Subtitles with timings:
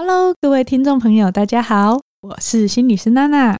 [0.00, 3.58] Hello，各位听众朋友，大家好，我是心理师娜娜。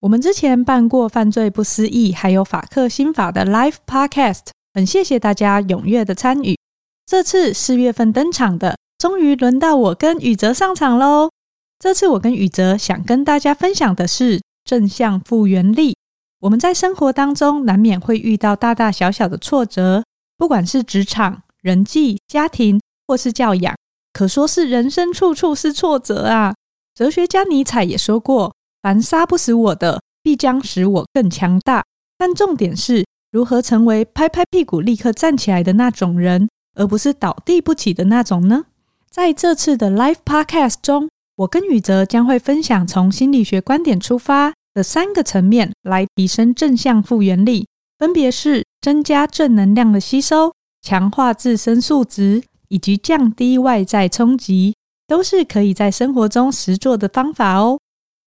[0.00, 6.58] 我们之前办过犯罪不思议，还有法客心法的 Live Podcast，很谢谢大家踊跃的参与。
[7.06, 11.30] 这次四月份登场的，终于轮到我跟宇哲上场喽。
[11.78, 15.94] 这次我跟宇哲想跟大家分享的是正向复原力。
[16.40, 20.02] 我们在生活当中难免会遇到大大小小的挫折，
[20.36, 23.72] 不管是职场、人际、家庭，或是教养。
[24.16, 26.54] 可说是人生处处是挫折啊！
[26.94, 31.84] 哲学家尼采也说过：“凡杀不死我的，必将使我更强大。”
[32.16, 38.64] 但重点是如何成为拍拍屁股立刻站起来的那种人，而不是倒地不起的那种呢？
[39.10, 52.42] 在这次的 Live Podcast 中，我跟宇哲将会分享从心理学观点出发的三个层面来提升正向复原力，分别是增加正能量的吸收、强化自身素质。
[52.68, 54.74] 以及降低外在冲击，
[55.06, 57.78] 都是可以在生活中实做的方法哦。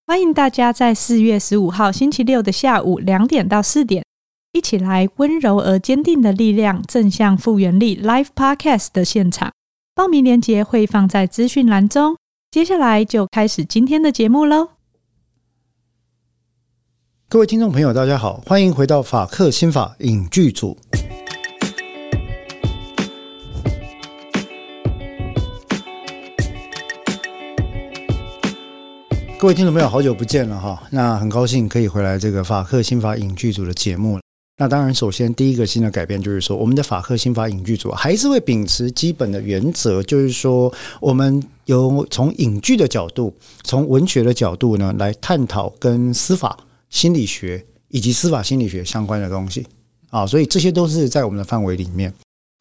[0.06, 4.04] 欢迎大家在四月十五号星期六的下午两点到四点，
[4.54, 9.52] 一起来温柔而坚定的力量正向复原力 Live Podcast 的现场。
[9.94, 12.16] 报名链接会放在资讯栏中。
[12.50, 14.70] 接下来就开始今天的节目喽。
[17.28, 20.76] 各位听众朋友，大家好，欢迎回到法克心法影剧组。
[29.40, 30.84] 各位听众朋友，好久不见了哈！
[30.92, 34.20] 那很高兴可以回来这个法客新法影剧组的节目。
[34.58, 46.58] 那当然，首先第一个新的改变就是说，我们的法客新法影剧组还是会秉持基本的原则，就是说，我们有从影剧的角度，从文学的角度呢，来探讨跟司法
[46.90, 49.66] 心理学以及司法心理学相关的东西
[50.10, 50.28] 啊。
[50.28, 52.14] 所以这些都是在我们的范围里面。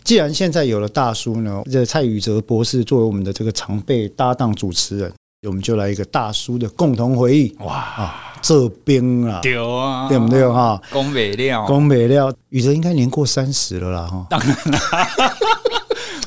[0.04, 5.12] 既然现在有了大叔呢，这蔡宇哲博士作为我们的这个常备搭档主持人。
[5.46, 10.80] 我们就来一个大叔的共同回忆哇啊，这边啊，对啊，对不对哈？
[10.92, 14.26] 讲未了，讲未了，宇哲应该年过三十了啦哈。
[14.28, 14.78] 当然了，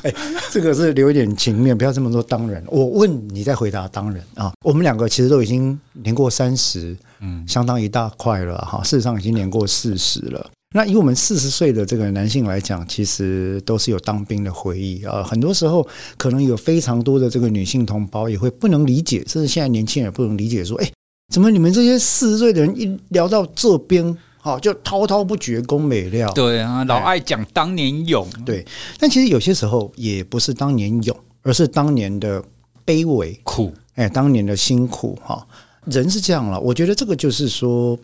[0.04, 0.14] 哎，
[0.50, 2.22] 这个是留一点情面，不要这么说。
[2.22, 3.86] 当然，我问你再回答。
[3.88, 8.82] 当然啊，我们两个其实都已经年过三十，嗯，相当一大块了哈。
[8.82, 10.50] 事实上，已经年过四十了。
[10.74, 15.22] 那以我们四十岁的这个男性来讲，其实都是有当兵的回忆啊。
[15.22, 20.90] 很多时候，可能有非常多的这个女性同胞也会不能理解，甚至现在年轻人也不能理解，说：“哎，
[21.30, 28.26] 怎么你们这些四十岁的人一聊到这边，好就滔滔不绝，讲美料？”对啊，老爱讲当年勇。
[28.46, 28.66] 对，
[28.98, 32.42] 但其实有些时候也不是当年勇，而是当年的
[32.86, 33.72] 卑微苦。
[33.96, 35.46] 哎，当年的辛苦哈。
[35.84, 37.98] 人是这样了，我觉得这个就是说，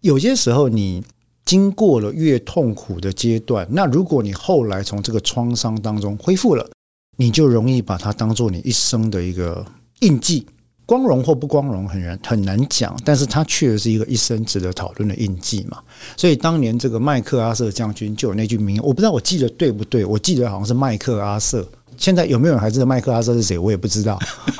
[0.00, 1.00] 有些时候你。
[1.48, 6.70] 经过了越痛苦的阶段，那如果你后来从这个创伤当中恢复了，
[7.16, 9.64] 你就容易把它当做你一生的一个
[10.00, 10.46] 印记，
[10.84, 15.78] 光荣或不光荣很难很难讲，但是它确实是一个一生值得讨论的印记嘛。
[16.18, 21.66] 所以当年这个麦克阿瑟将军就有那句名言，我不知道我记得对不对，我记得好像是麦克阿瑟。
[21.96, 23.58] 现在有没有人还知道麦克阿瑟是谁？
[23.58, 24.18] 我也不知道。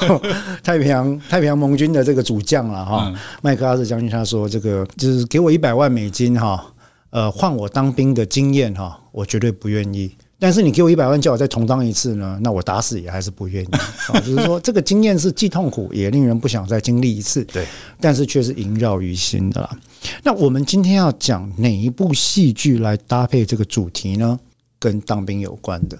[0.64, 3.12] 太平洋太平洋盟军的这个主将了哈，
[3.42, 6.64] 麦克阿瑟将军他说：“这个就是给我一百万美金哈。”
[7.10, 10.10] 呃，换我当兵的经验哈，我绝对不愿意。
[10.40, 12.38] 但是你给我一百万，叫我再重当一次呢？
[12.42, 13.68] 那我打死也还是不愿意。
[14.12, 17.42] 啊， 就是说，这个经验是既痛苦也令人不想再经历一次。
[17.46, 17.66] 对，
[17.98, 19.78] 但是却是萦绕于心的啦。
[20.22, 24.38] 那我们今天要讲哪一部戏剧来搭配这个主题呢？
[24.78, 25.98] 跟当兵有关的，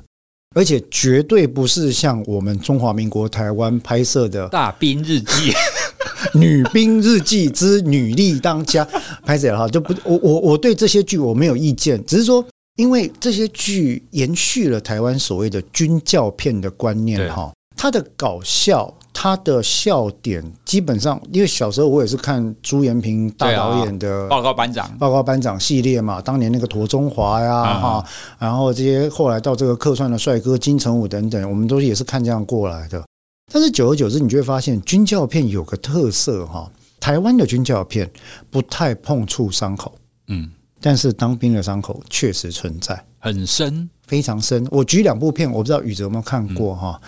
[0.55, 5.51] 而且绝对不是像我们中华民国台湾拍摄的《大兵日记》。
[6.35, 8.87] 女兵日记之女力当家，
[9.25, 9.59] 拍谢了？
[9.59, 12.45] 哈，就不我我我对这些剧我没有意见，只是说
[12.77, 28.05] 因为这些剧延续了台湾所谓的军教片的观念哈，它的搞笑，它的笑点基本上，因为小时候我也是看朱延平大导演的《报告班长》报告班长系列嘛，当年那个陀中华呀哈，
[28.39, 33.03] 然后这些后来到这个客串的帅哥金城武等等，我们都也是看这样过来的。
[33.51, 38.11] 但是久而久之，你就会发现军教片有个特色哈，台湾的军教片
[38.50, 39.95] 不太碰触伤口，
[40.27, 40.50] 嗯，
[40.81, 44.67] 但是当兵的伤口确实存在，很深，非常深。
[44.71, 47.00] 我举两部片，我不知道宇哲有没有看过哈，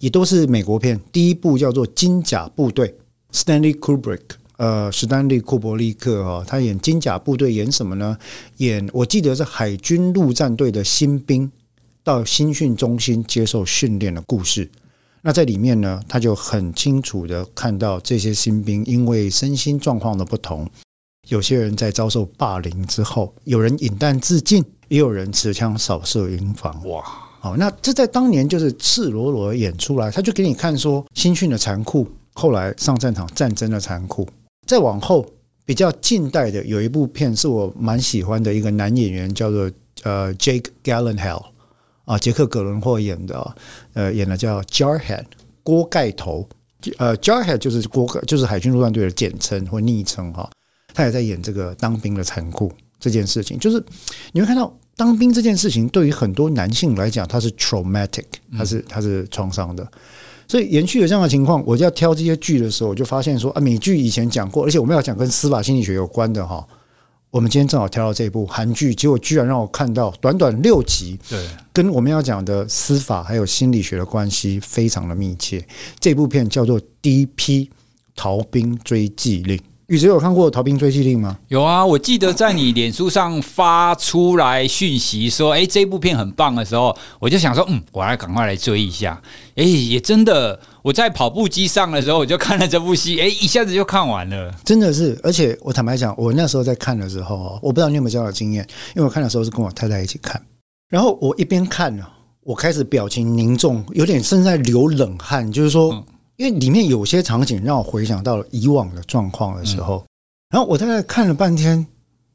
[0.00, 1.00] 也都是美国片。
[1.12, 2.88] 第一部叫做《金甲部队》
[3.32, 4.20] ，Stanley Kubrick，
[4.56, 8.18] 呃，史丹利库伯利克哈，他演金甲部队演什么呢？
[8.56, 11.50] 演我记得是海军陆战队的新兵
[12.02, 14.68] 到新训中心接受训练的故事。
[15.26, 20.68] 那在里面呢，他就很清楚的看到这些新兵因为身心状况的不同，
[21.28, 26.86] 有些人在遭受霸凌之后，有人饮弹自尽，也有人持枪扫射营房。
[26.86, 27.02] 哇
[27.40, 34.28] 好，那这在当年就是赤裸裸的演出来，他就给你看说新训的残酷，后来上战场战争的残酷。
[34.66, 35.24] 再往后
[35.64, 39.70] 比较近代的有一部片是我蛮喜欢的一个男演员叫做
[40.02, 41.42] 呃 Jake Gyllenhaal
[42.04, 43.56] 啊，杰克·葛伦霍演的，
[43.94, 45.24] 呃，演的叫 Jarhead
[45.62, 46.46] 锅盖头，
[46.98, 50.50] 呃，Jarhead 就是锅盖，就是海军陆战队的简称或昵称哈。
[50.92, 52.70] 他也在演这个当兵的残酷
[53.00, 53.82] 这件事情，就是
[54.32, 59.84] 你会看到当兵这件事情对于很多男性来讲，它是 traumatic，它是他是创伤的。
[60.46, 66.64] 所以延续了这样的情况，我就要挑这些剧的时候，我就发现说啊，美剧以前讲过，而且我们要讲跟司法心理学有关的哈。
[67.34, 75.66] 我们今天正好挑到这部韩剧，结果居然让我看到短短六集，对，跟我们要讲的司法还有心理学的关系非常的密切。
[75.98, 77.70] 这部片叫做《D.P.
[78.14, 79.58] 逃兵追缉令》。
[79.88, 81.36] 宇哲有看过《逃兵追缉令》吗？
[81.48, 89.20] 有啊，我记得在你脸书上发出来讯息说：“哎，这部片很棒”的时候，我就想说：“嗯，我来赶快来追一下。”
[89.56, 94.50] 哎，也真的，我在跑步机上的时候，我就看了这部戏，哎，一下子就看完了。
[94.64, 98.66] 真的是，而且我坦白讲，我那时候在看的时候，我不知道你有没有这样的经验，
[98.96, 100.40] 因为我看的时候是跟我太太一起看，
[100.88, 102.02] 然后我一边看呢，
[102.40, 105.92] 我开始表情凝重，有点正在流冷汗，就是说。
[105.92, 106.04] 嗯
[106.36, 110.04] 因为里面有些场景让我回想到了以往的状况的时候，
[110.50, 111.86] 然后我大概看了半天，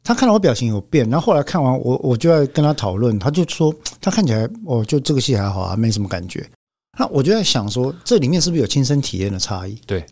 [0.03, 6.47] 他看到我表情有变，然后后来看完我我就在跟他讨论，他就说他看起来哦，就这个戏还好啊，没什么感觉。
[6.97, 9.77] 那我就在想说，这里面是不是有亲身体验的差异？
[9.85, 10.05] 对，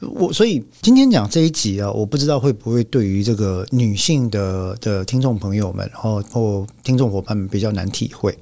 [0.00, 8.36] 我所以今天讲这一集啊，我不知道会不会对于这个女性的的听众朋友们，然后或听众伙伴们比较难体会。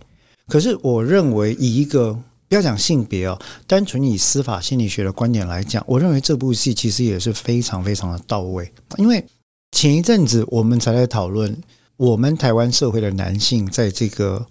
[0.49, 2.19] 可是我认为以一个
[2.49, 8.71] 不要讲性别哦，单纯以司法心理学的观点来讲，我认为这部戏其实也是非常非常的到位。
[8.97, 9.25] 因为
[9.73, 11.57] 前一阵子我们才在讨论，
[11.97, 14.47] 我们台湾社会的男性在这个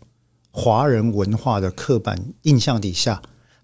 [0.51, 3.21] 华人文化的刻板印象底下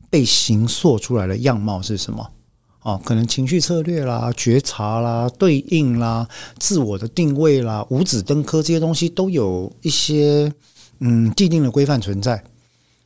[0.09, 2.31] 被形塑出来的样貌是什么？
[2.83, 6.25] 哦，可能情绪策略啦、觉察啦、对应啦、
[6.57, 10.49] 自我的定位啦、五子登科这些东西都有一些
[10.99, 12.41] 嗯既定的规范存在。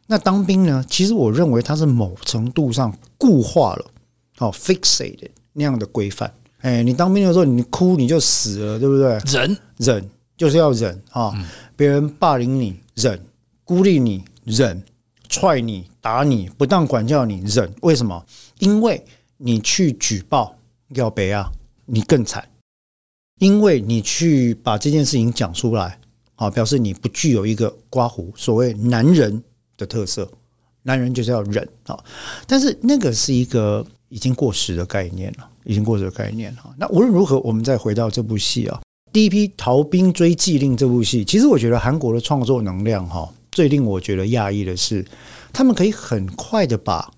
[0.06, 0.84] 那当兵呢？
[0.90, 3.86] 其实我认为它是某程度上固化了，
[4.40, 6.32] 哦，fixated 那样的规范。
[6.60, 9.18] 哎，你当兵的时候，你哭你就死了，对不对？
[9.26, 11.24] 忍忍就是要忍啊！
[11.24, 11.36] 哦，
[11.76, 13.20] 别人霸凌你忍，
[13.64, 14.84] 孤立你忍，
[15.30, 17.74] 踹你打你不当管教你忍。
[17.82, 18.26] 为什么？
[18.60, 19.04] 因为
[19.38, 20.56] 你去举报
[20.90, 21.50] 要北啊，
[21.86, 22.46] 你更惨。
[23.40, 26.00] 因为你去把这件事情讲出来，
[26.36, 29.42] 好，表示你不具有一个刮胡所谓男人。
[29.78, 30.30] 的特色，
[30.84, 31.98] 男人就是要忍啊！
[32.46, 36.76] 但是那个是一个已经过时的概念了，已经过时的概念了。
[36.78, 38.80] 那无论如何，我们再回到这部戏啊，
[39.12, 45.06] 《第一批逃兵追缉令》这部戏，其实我觉得韩国的创作能量哈，最令我觉得讶异的是，
[45.52, 47.12] 他们可以很快的把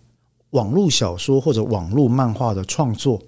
[0.51, 3.22] 网络小说或者网络漫画的创作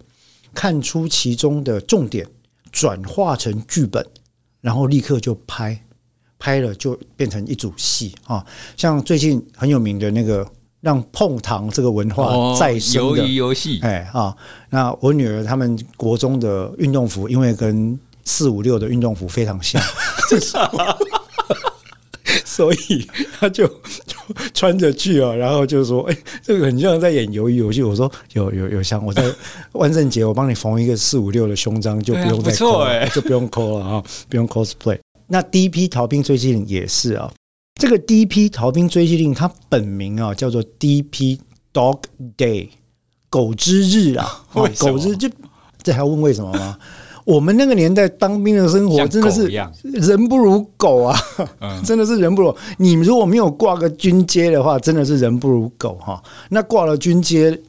[0.53, 2.25] 看出其中的重点，
[2.71, 4.06] 转化成剧本，
[4.62, 5.83] 然后立刻就拍。
[6.39, 8.45] 拍了就变成一组戏啊，
[8.75, 10.48] 像最近很有名的那个
[10.81, 14.36] 让碰糖这个文化再生的鱿鱼游戏，哎啊，
[14.69, 19.81] 那我女儿他们国中的运动服，因为跟四五六的运动服非常像，
[22.44, 23.07] 所以
[23.40, 24.16] 他就就
[24.54, 29.23] 穿着去啊，然后就说：“哎，这个很像在演鱿鱼游戏。”我说：“有有有像我在
[29.73, 37.31] 万圣节，我帮你缝一个四五六的胸章，就不用再抠了，就不用抠了啊，不用 cosplay。”那第一批逃兵追缉令也是啊，
[37.76, 38.50] 这个 D.P.
[38.50, 41.40] 逃兵追缉令，它本名啊叫做 D.P.
[41.74, 42.00] Dog
[42.36, 42.69] Day，
[43.30, 45.30] 狗之日啊， 狗之就
[45.84, 46.78] 这还要问为什么吗？
[47.24, 49.48] 我们那个年代当兵的生活真的是
[49.84, 51.19] 人不如狗啊，
[51.86, 52.56] 真的是人不如。
[52.78, 56.24] 你如果没有挂个军阶的话，真的是人不如狗哈。
[56.50, 57.62] 那挂了军阶，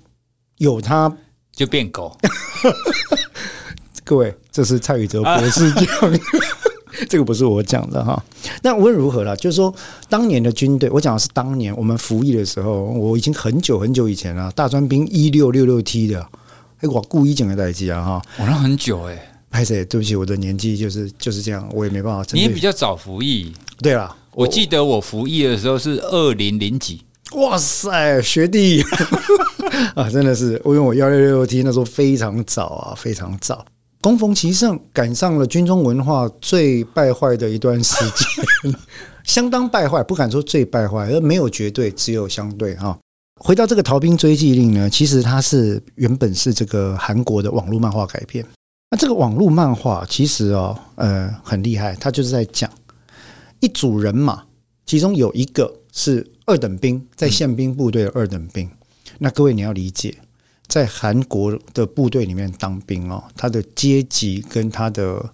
[0.58, 1.12] 有它
[1.52, 2.16] 就变狗。
[4.04, 6.20] 各位，这是蔡宇哲博士讲的。
[7.08, 8.22] 这个不是我讲的哈，
[8.62, 9.72] 那无论如何啦，就是说
[10.08, 16.20] 当年的军队，我讲的是当年我们服役的时候，我已经很久很久以前了，大专兵一六六六 T 的，
[16.80, 22.24] 哎，我故意讲个代志啊哈，我那很久哎，拍谁，对不起，我的年纪就是就是这样，我也没办法。
[22.32, 23.52] 你也比较早服役，
[23.82, 27.02] 对啦，我记得我服役的时候是二零零几，
[27.32, 28.82] 哇塞，学弟。
[29.94, 33.64] 啊，真的是，因为我幺六六六 T 那时候非常早啊，非常早。
[34.00, 38.74] 恭逢其盛，赶上了军中文化最败坏的一段时间，
[39.24, 42.96] 相当败坏，不敢说最败坏，而没有绝对，只有相对哈。
[43.40, 48.44] 回到这个逃兵追缉令呢，其实它是原本是这个韩国的网络漫画改编。
[48.90, 52.70] 那这个网络漫画其实哦，呃，很厉害，它就是在讲
[53.60, 54.42] 一组人马，
[54.86, 58.70] 其中有一个是二等兵，在宪兵部队的二等兵。
[59.18, 60.16] 那各位你要理解，
[60.68, 65.32] 在韩国的部队里面当兵哦，他的阶级跟他的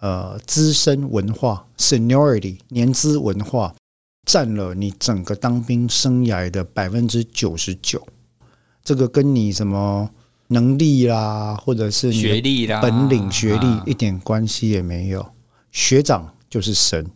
[0.00, 3.74] 呃资深文化 （seniority） 年资文化
[4.26, 8.06] 占了你整个当兵生涯的百分之九十九。
[8.84, 10.10] 这个跟你什么
[10.48, 15.26] 能力啦，或者是学历啦、本领、学历一点关系也没有。
[15.72, 17.10] 学长就是神，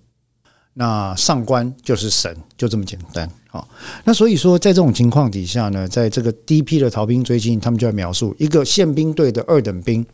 [0.75, 3.31] 那上官就是神，就这么简单。
[3.53, 3.69] 好，
[4.05, 10.07] 那所以说，在这种情况底下呢，在这个第一批的逃兵追击，他们就要描述一个宪兵队的二等兵，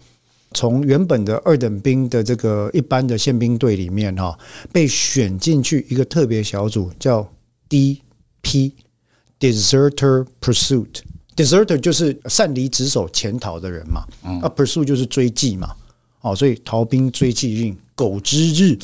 [0.53, 4.39] 从原本的二等兵的这个一般的宪兵队里面哈，
[4.73, 7.31] 被选进去一个特别小组，叫
[7.69, 8.75] D.P.Deserter
[10.41, 11.03] Pursuit。
[11.37, 14.07] Deserter 就是擅离职守潜逃的人嘛，
[14.41, 15.77] 啊，Pursuit 就是追缉嘛，
[16.23, 18.79] 哦，所以逃兵追缉运，狗之日，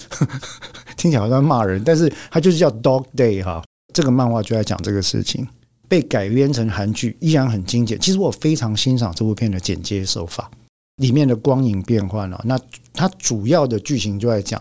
[0.99, 3.65] 听起来好像骂人，但是它就是叫 Dog Day 哈。
[3.93, 5.47] 这个漫画就在讲这个事情，
[5.89, 7.99] 被改编成韩剧，依然很经典。
[8.01, 10.51] 其实我非常欣赏这部片的剪接手法，
[10.97, 12.41] 里面的光影变换了。
[12.45, 12.59] 那
[12.93, 14.61] 它主要的剧情就在讲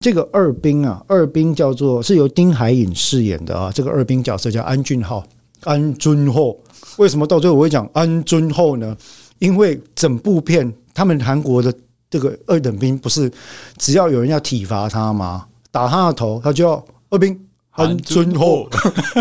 [0.00, 5.24] 这个二兵啊，二兵叫做是由丁海寅饰演的啊，这个二兵角色叫安俊浩，
[5.62, 6.58] 安尊厚。
[6.98, 8.96] 为什么到最后我会讲安尊厚呢？
[9.38, 11.72] 因为整部片他们韩国的
[12.10, 13.30] 这个二等兵不是
[13.76, 15.46] 只要有人要体罚他吗？
[15.70, 17.38] 打他的头，他就要二兵
[17.72, 18.68] 安尊后，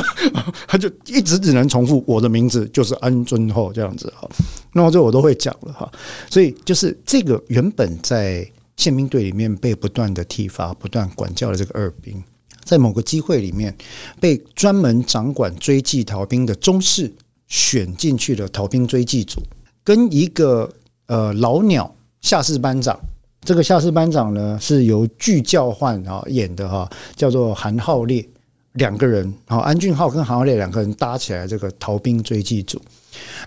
[0.68, 4.30] 他就一直只能重复我的名字就是安尊后这样子哈。
[4.74, 5.92] 那么这我都会讲了哈。
[6.30, 12.24] 所以就是这个原本在宪兵队里面被不断的体罚、不断管教的这个二兵，
[12.64, 13.76] 在某个机会里面
[14.20, 17.14] 被专门掌管追缉逃兵的中士。
[17.48, 19.42] 选进去的逃兵追缉组，
[19.84, 20.72] 跟一个
[21.08, 22.98] 呃老鸟下士班长，
[23.42, 28.26] 这个下士班长呢是由具教焕啊演的哈，叫做韩浩烈，
[28.74, 32.82] 两个人好，安俊浩跟韩浩烈两个人搭起来这个逃兵追击组。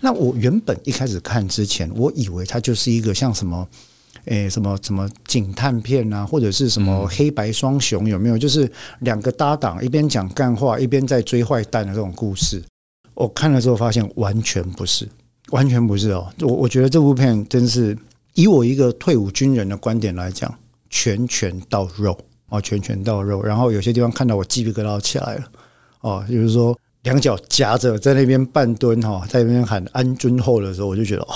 [0.03, 3.67] 那我原本一开始看之前，我以为它就是一个像什么，
[4.27, 8.37] 诶什么什么警探片啊，或者是什么黑白双雄有没有？
[8.37, 12.63] 就是两个搭档一边讲干话，一边在追坏蛋的这种故事。
[13.15, 15.09] 我看了之后发现完全不是，
[15.51, 16.31] 完全不是哦。
[16.41, 17.97] 我我觉得这部片真是
[18.35, 20.53] 以我一个退伍军人的观点来讲，
[20.91, 23.43] 拳拳到肉哦，拳拳到肉。
[23.43, 25.45] 然后有些地方看到我鸡皮疙瘩起来了
[26.01, 31.35] 哦，就是说两脚夹着在那边半蹲哈，在那边喊安尊后的时候，我就觉得哦，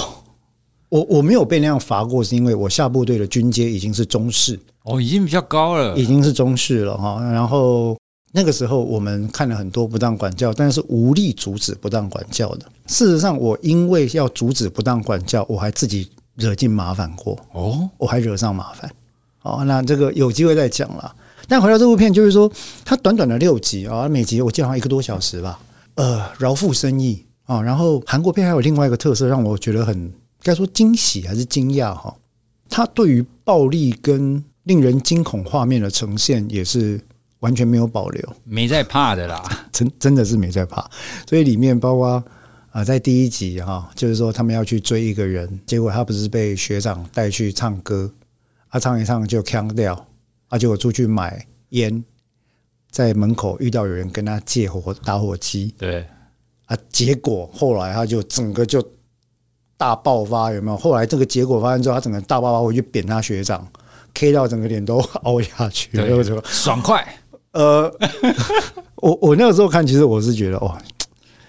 [0.89, 7.97] 我我没有被那样罚过，是因为我下部队的军阶已经是中士哦，已经比较高了，已经是中士了哈，然后。
[8.31, 12.67] 那个时候，我们看了很多不当管教，但是无力阻止不当管教的。
[12.87, 18.89] 事实上，我因为要阻止不当管教，我还自己惹进麻烦过哦，我还惹上麻烦。
[19.57, 21.15] 哦，那这个有机会再讲了。
[21.47, 22.51] 但回到这部片，就是说，
[22.85, 25.59] 它短短的六集啊，每集我记得好像一个多小时吧。
[25.95, 27.63] 呃，饶富深意啊。
[27.63, 30.13] 然后韩国片还有另外一个特色，让我觉得很
[30.43, 32.15] 该说惊喜还是惊讶哈。
[32.69, 37.01] 它对于暴力跟令人惊恐画面的呈现也是。
[37.41, 39.41] 完全没有保留，没在怕的啦，
[39.71, 40.85] 真真的是没在怕。
[41.25, 42.21] 所以里面包括
[42.73, 48.11] 啊，在第一集哈，就是说他们要去追一个人，结果他不是被学长带去唱歌，
[48.69, 50.07] 啊，唱一唱就呛掉，
[50.49, 52.05] 啊，结果出去买烟，
[52.91, 56.07] 在门口遇到有人跟他借火打火机，对，
[56.67, 58.83] 啊，结果后来他就整个就
[59.77, 60.77] 大爆发，有没有？
[60.77, 63.67] 后来这个结果发生之后，他整个大爆发回去扁他学长
[64.13, 67.07] ，K 到整个脸都凹下去了，对，爽快。
[67.53, 67.91] 呃，
[68.97, 70.77] 我我那个时候看，其实我是觉得，哦，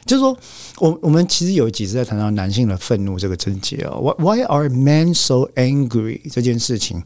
[0.10, 0.36] 就是说，
[0.80, 7.04] 我我们其实有几次在谈到男性的愤怒这个症结啊，Why are men so angry 这件事情，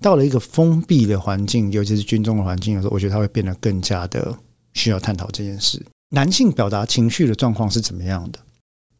[0.00, 4.34] 到了一个封闭的环境，尤其是军中的环境的时候，我觉得他会变得更加的
[4.72, 5.84] 需要探讨这件事。
[6.12, 8.38] 男性表达情绪的状况是怎么样的？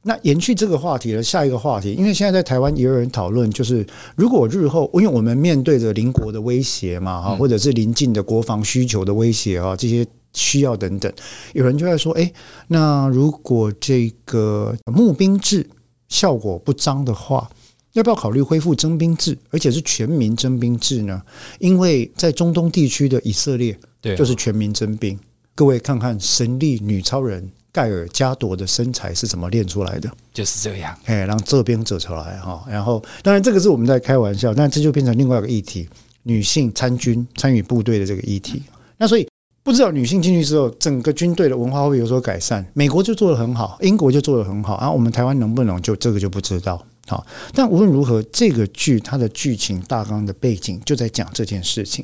[0.03, 11.13] 那延续这个话题的下一个话题，因为现在在台湾也有人讨论，就是如果日后，因为我们面对着邻国的威胁嘛，哈，或者是邻近的国防需求的威胁啊，这些需要等等，
[11.53, 12.33] 有人就在说，诶，
[12.69, 15.69] 那如果这个募兵制
[16.09, 17.51] 效果不彰的话，
[17.93, 21.23] 要不要考虑恢复征兵制，而且是全民征兵制呢？
[21.59, 25.19] 因为在中东地区的以色列，对，就是全民征兵。
[25.55, 27.51] 各位看看神力女超人。
[27.71, 30.11] 盖尔加朵的身材是怎么练出来的？
[30.33, 32.65] 就是这样，哎，让这边走出来哈。
[32.69, 35.87] 然后，当然这个是我们在开玩笑，但这就变成另外一个议题：
[36.25, 38.63] 女性参军、参与部队的这个议题。
[38.97, 39.29] 那所以，
[39.69, 42.65] 不知道女性进去之后，整个军队的文化会有所改善？
[42.73, 46.83] 美国就做得很好，英国就做得很好，然后我们台湾能不能就这个就不知道。
[47.07, 52.03] 好，但无论如何，这个剧它的剧情大纲的背景就在讲这件事情：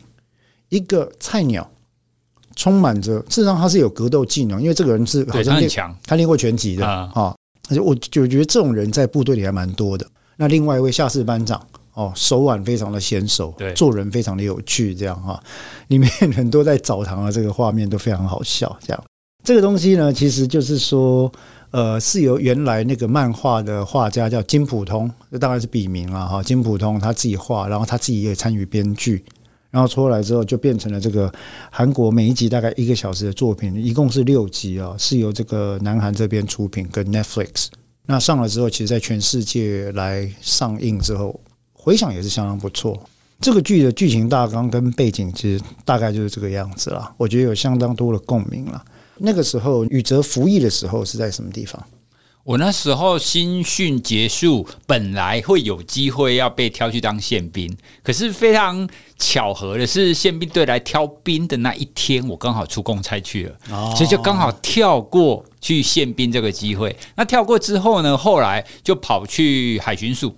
[0.68, 1.66] 一个菜鸟
[2.54, 7.34] 充满着，事实上他是有格斗技能，因为这个人是好像很强，他练过拳击的啊。
[7.70, 10.06] 而且我就觉得这种人在部队里还蛮多的。
[10.36, 15.42] 那另外一位下士班长哦，手腕非常的娴熟，对，做人非常的有趣，这样哈。
[15.88, 19.04] 里面很多在澡堂的这个画面都非常好笑，这样。
[19.42, 21.30] 这个东西呢，其实就是说，
[21.70, 26.42] 呃，是由原来那个漫画的画家叫金普通，这当然是笔名了哈。
[26.42, 29.24] 金普通他自己画，然后他自己也参与编剧。
[29.70, 31.30] 然后出来之后，就变成了这个
[31.68, 37.66] 韩国每一集大概一个小时的作品，一共是六集啊，是由这个南韩这边出品，跟 Netflix。
[38.06, 41.40] 那上了之后，其实在全世界来上映之后，
[41.84, 42.98] 回想也是相当不错。
[43.42, 47.12] 这个剧的剧情大纲跟背景，其实大概就是这个样子啦。
[47.18, 48.82] 我觉得有相当多的共鸣了。
[49.18, 51.78] 那个时候宇哲服役的时候是在什么地方？
[52.42, 58.88] 我那时候新训结束，本来会有机会要被挑去当宪兵，可是非常
[59.18, 66.96] 巧合的是，宪兵队来挑兵的那一天，我刚好出公差去了，哦、所以就刚好跳过去宪兵这个机会。
[67.16, 70.34] 那跳过之后呢，后来就跑去海巡署。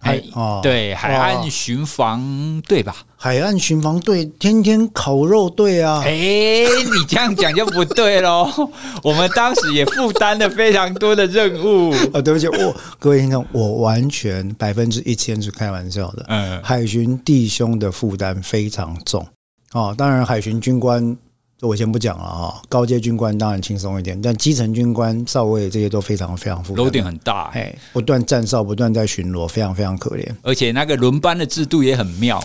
[0.00, 6.02] 海哦，对，海岸巡防队吧，海岸巡防队天天烤肉队啊！
[6.04, 8.48] 哎，你这样讲就不对喽。
[9.02, 12.20] 我们当时也负担了非常多的任务啊。
[12.22, 16.24] 对不起，我各位听众，我完全百分之一千是开玩笑的。
[16.28, 19.26] 嗯，海巡弟兄的负担非常重
[19.72, 19.94] 哦。
[19.96, 21.16] 当然，海巡军官。
[21.58, 30.28] 这我先不讲了啊，高阶军官当然轻松一点，但基层军官、少尉这些都非常非常复杂，楼顶很大，哎，不断站哨，不断在巡逻，非常非常可怜。
[30.42, 32.38] 而且那个轮班的制度也很妙，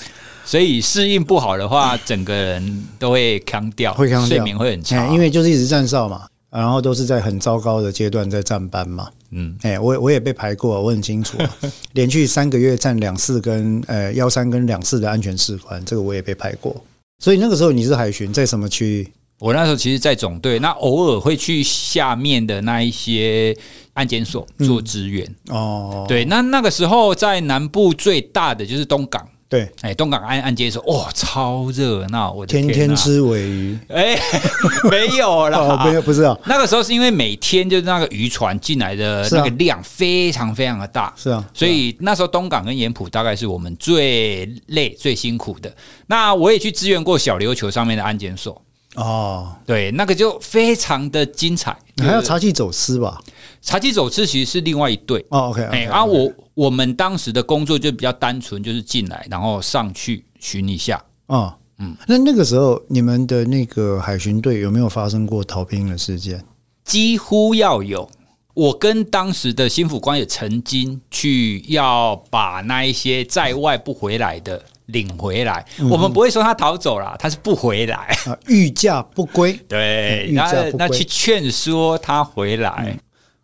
[0.46, 9.10] 所以适应不好的话，整个人都会扛掉，会扛掉，睡眠会很差，因为就是一直站哨嘛，然后都是在很糟糕的阶段在站班嘛。
[9.32, 11.38] 嗯，哎，我我也被排过，我很清楚，
[11.92, 16.82] 连续三个月站两次跟呃幺三跟两次的安全士官，这个我也被排过。
[17.22, 19.08] 所以那个时候你是海巡，在什么区域？
[19.38, 23.56] 我那时候其实，在总队，那偶尔会去下面的那一些
[23.94, 25.24] 安检所做支援。
[25.50, 29.28] 嗯、哦，对，那那个时候在南部最大的就是东港。
[29.52, 32.32] 对，哎，东港安安检所，哇，超热闹！
[32.32, 34.18] 我的天，天天吃尾鱼，哎，
[34.90, 36.40] 没有啦，哦、没有，不是啊。
[36.46, 45.70] 那个时候是因为每天就是那个渔船进来的那个量非常非常的大，是啊，所以那时候东港跟盐埔大概是我们最累、最辛苦的。
[46.08, 48.62] 那我也去支援过小琉球上面的安检所。
[48.96, 51.78] 哦，对，那个就非常的精彩。
[51.96, 53.20] 你还要查缉走私吧？
[53.62, 55.26] 查缉走私其实是另外一队。
[55.30, 61.02] 哦，OK，哎，然后我我们当时的工作就比较单纯，就是进来然后上去巡一下。
[61.28, 66.44] 啊，嗯，那那个时候你们的那个海巡队有没有发生过逃兵的事件？
[66.84, 68.10] 几乎要有。
[68.54, 74.62] 我跟当时的新辅官也曾经去要把那一些在外不回来的。
[74.88, 77.96] 领回来，我们不会说他逃走了，他是不回来
[78.26, 79.58] 啊，逾假不归。
[79.66, 83.00] 对，逾假不归，那去劝说他回来。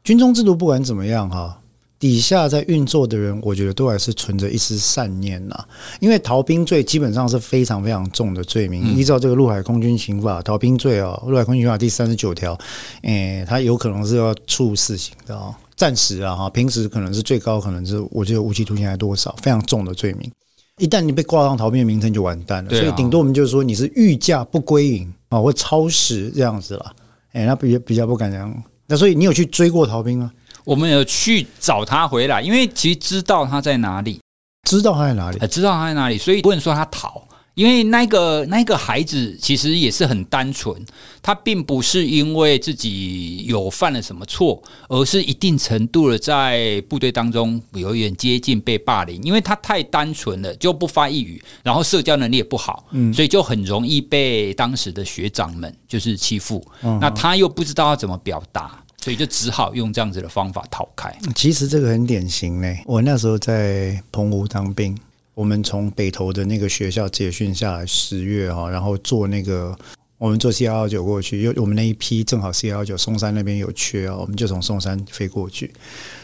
[0.07, 1.59] 军中制度不管怎么样哈，
[1.99, 5.65] 底下在运作的人，我觉得都还是存着一丝善念呐。
[5.99, 12.57] 因为逃兵罪基本上是非常非常重的罪名，依照这个陆海空军刑法，逃兵罪啊，陆海空军刑法第三十九条，
[13.01, 20.31] 诶，他有可能是要处死刑的啊，暂时啊哈，平时可能是最高可能是我觉得无期徒刑还多少，非常重的罪名。
[20.77, 22.69] 一旦你被挂上逃兵的名称，就完蛋了。
[22.69, 26.93] 所以顶多我们就是说你是御驾不归营啊，或超时这样子了。
[27.33, 28.63] 哎，那比较比较不敢这样。
[28.87, 30.31] 那所以你有去追过逃兵吗？
[30.63, 34.19] 我们有去找他回来，因为其实知道他在哪里，
[34.63, 37.26] 知道他在哪里，知道他在哪里，所以不能说他逃。
[37.57, 40.79] 因为那个那个孩子其实也是很单纯，
[41.23, 56.63] 他并不是因为自己有犯了什么错，而是一定程度的在部队当中有一点接近被霸凌，因为他太单纯了，就不发一语，然后社交能力也不好，嗯，所以就很容易被当时的学长们就是欺负。
[57.01, 61.11] 那他又不知道要怎么表达，所以就只好用这样子的方法逃开。
[61.33, 64.95] 其实这个很典型嘞，我那时候在澎湖当兵。
[65.37, 69.77] 我们从北投的那个学校结训下来，十月哈，然后坐那个
[70.17, 75.71] 我们坐 C 幺幺九过去，因为我们那一批正好 C 幺幺九松山那边有缺啊，我们就从松山飞过去。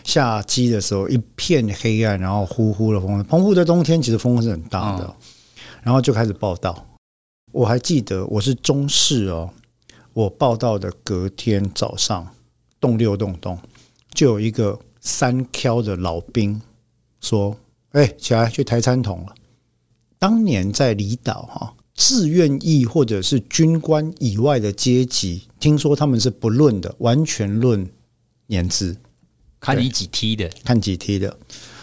[0.04, 3.23] 下机的时候一片黑暗，然后呼呼的风。
[3.26, 5.15] 澎湖的冬天其实风是很大的，
[5.84, 6.84] 然后就开始报道。
[7.52, 9.47] 我还记得我是中士哦，
[10.13, 12.28] 我报道的隔天早上，
[12.80, 13.60] 动六动动，
[14.12, 16.60] 就有一个三 Q 的老兵
[17.21, 17.56] 说。
[17.93, 19.34] 哎，起来去抬餐桶了。
[20.19, 27.88] 当年在离岛哈，志愿役或者是军官以外的阶级，听说他们是不论的，完全论
[28.47, 28.97] 年资，
[29.60, 31.38] 看你几梯的，看几梯的。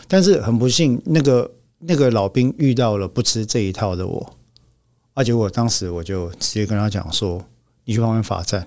[0.09, 4.37] 但是很不幸，那个那个老兵遇到了不吃这一套的我。
[5.14, 7.44] 而且我当时我就直接跟他讲说
[7.85, 8.66] ：“你去旁边罚站。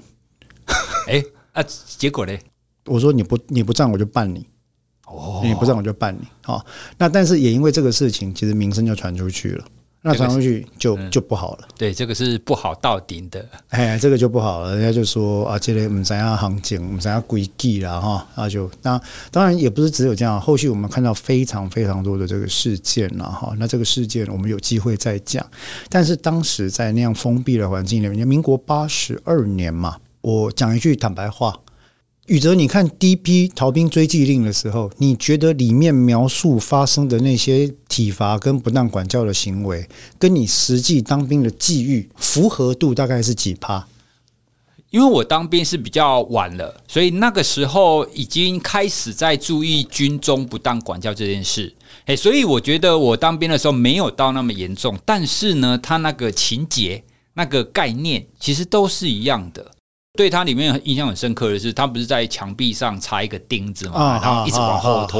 [1.08, 1.63] ”哎啊，
[1.97, 2.38] 结果呢？
[2.86, 4.47] 我说你不你不站我就办你。
[5.07, 6.27] 哦，你不站我就办你。
[6.43, 6.65] 好，
[6.97, 9.65] 那但是也因为这个事情，其实名声就传出去了。
[10.05, 11.67] 那传出去就就不好了。
[11.77, 13.47] 对，这个是不好到顶的。
[13.69, 14.75] 哎，这个就不好了。
[14.75, 18.27] 人家就说啊，这里我们怎样行情，我们怎样规矩了哈。
[18.35, 18.99] 那就那
[19.31, 20.41] 当然也不是只有这样。
[20.41, 23.53] 后续我们看到非常非常多的这个事件了哈。
[23.57, 25.45] 那这个事件我们有机会再讲。
[25.87, 31.57] 但是当时在那样封闭的环境里面，民国八十二年嘛，我讲一句坦白话。
[32.27, 43.86] 宇哲，你看第一批逃兵追缉令的时候，你觉得里面描述发生的那些体罚跟不当管教的行为，跟你实际当兵的际遇符合度大概是几趴？
[44.89, 51.75] 因为我当兵是比较晚了，所以那个时候已经开始在注意军中不当管教这件事。
[52.05, 59.72] 诶，所以我觉得我当兵的时候没有到那么严重，但是呢，他那个情节、那个概念其实都是一样的。
[60.15, 65.19] 对他里面印象很深刻的是，他不是在墙壁上插一个钉子嘛，然后一直往后推，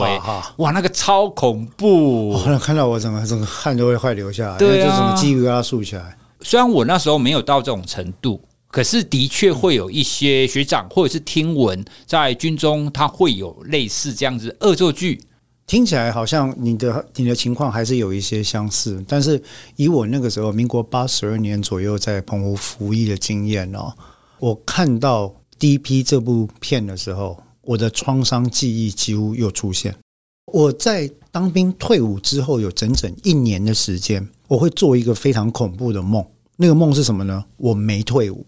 [0.58, 2.38] 哇，那个超恐怖！
[2.62, 6.16] 看到我整个整个汗都会快流下来，对啊，就整个鸡皮疙瘩竖起来。
[6.42, 15.20] 虽然我那时候没有到这种程度，可是的确会有一些学长或者是听闻，在军中他会有类似这样子恶作剧，
[15.66, 19.04] 听起来好像你的你的情况还是有一些相似。
[19.08, 19.42] 但是
[19.76, 23.92] 以我那个时候，民国八十二年左右在澎湖服役的经验哦。
[24.44, 26.04] 我看到 D.P.
[26.04, 29.96] 这部片的时候，我的创伤记忆几乎又出现。
[30.52, 36.26] 我在当兵退伍之后，有整整一年的时间，我会做一个非常恐怖的梦。
[36.58, 37.46] 那个梦是什么呢？
[37.56, 38.46] 我没退伍。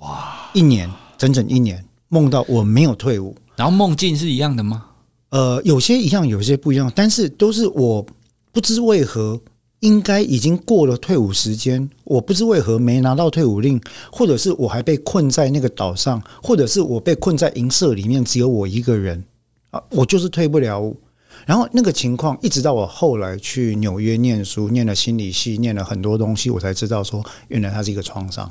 [0.00, 0.50] 哇！
[0.54, 3.36] 一年，整整一年，梦到我没有退伍。
[3.54, 4.86] 然后梦境是一样的吗？
[5.28, 8.06] 呃，有些一样，有些不一样，但是都是我
[8.50, 9.38] 不知为何。
[9.80, 19.22] 应该已经过了退伍时间，我不知为何没拿到退伍令，或者是我还被困在那个岛上，或者是我被困在营舍里面，只有我一个人
[19.70, 20.96] 啊，我就是退不了伍。
[21.44, 28.50] 然后那个情况，一直到我后来去纽约念书，念了心理系，念了很多东西，我才知道说，原来它是一个创伤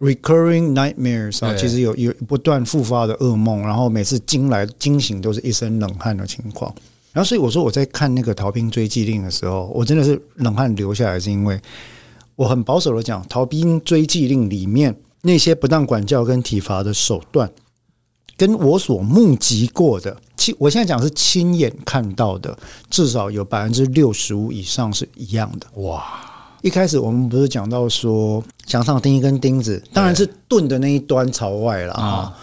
[0.00, 6.74] ，recurring nightmares 啊，其实有有不断复发的噩梦，然后每次惊来惊醒都是一身冷汗的情况。
[7.16, 11.58] 然后，所以我说我在看那个《逃兵追缉令》的时候，我真的是冷汗流下来，是因为
[12.34, 17.50] 我很保守的讲，《逃兵追缉令》里面那些不当管教跟体罚的手段，
[18.36, 22.54] 跟我所目击过的，亲，我现在讲是亲眼看到的，
[22.90, 25.66] 至少有百分之六十五以上是一样的。
[25.80, 26.04] 哇！
[26.60, 32.36] 一开始我们不是讲到说墙上钉一根钉子，当然是盾的那一端朝外了啊。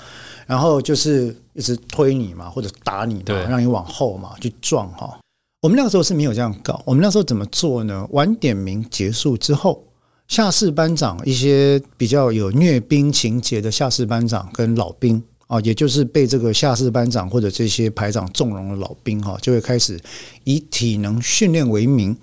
[0.45, 5.19] 然后就是一直推你嘛，或者打你嘛，对，让你往后嘛去撞哈。
[5.62, 6.82] 我们那个时候是没有这样搞。
[6.86, 8.06] 我们那时候怎么做呢？
[8.12, 9.82] 晚点名结束之后，
[10.27, 19.97] 下士班长一些比较有虐兵情节的下士班长跟老兵啊，也就是被这个下士班长或者这些排长纵容的老兵哈，就会开始
[20.43, 22.13] 以体能训练为名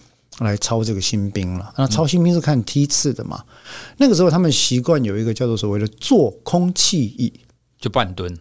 [0.41, 1.73] 来操这个新兵了。
[1.79, 3.43] 那操新兵是看梯次的嘛？
[3.97, 7.33] 那个时候他们习惯有一个叫做所谓的做空气椅。
[7.81, 8.39] 就半蹲，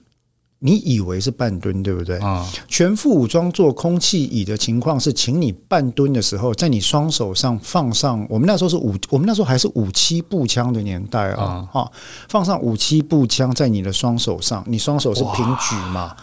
[0.59, 2.19] 你以为是半蹲对不对？
[2.19, 11.89] 啊，全副武装做空气椅的情况是，请你半蹲的时候，在你双手上放上，我们那时候是五，我们那时候还是五七步枪的年代啊，啊，
[12.27, 16.13] 放上五七步枪在你的双手上，你双手是平举嘛？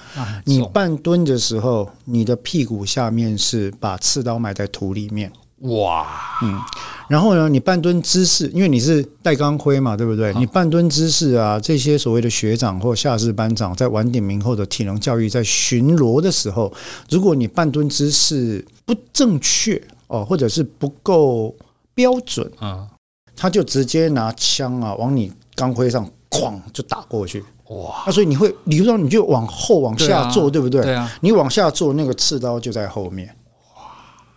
[0.45, 5.33] 你半蹲的时候，你的屁股下面是把刺刀埋在土里面。
[5.61, 6.07] 哇，
[6.43, 6.61] 嗯，
[7.09, 10.35] 然后呢，你半蹲姿势，因为你是带钢盔嘛，对不对？
[10.35, 16.71] 你半蹲姿势啊，这些所谓的学长或下士班长在晚点名后的体能教育，在巡逻的时候，
[17.09, 21.55] 如果你半蹲姿势不正确哦，或者是不够
[21.95, 22.87] 标准啊，
[23.35, 27.43] 他就直接拿枪啊往你钢盔上哐就打过去。
[27.69, 30.83] 哇，那所以你会理论上你就往后往下坐，对不对？
[30.83, 33.35] 对啊，你往下坐，那个刺刀就在后面。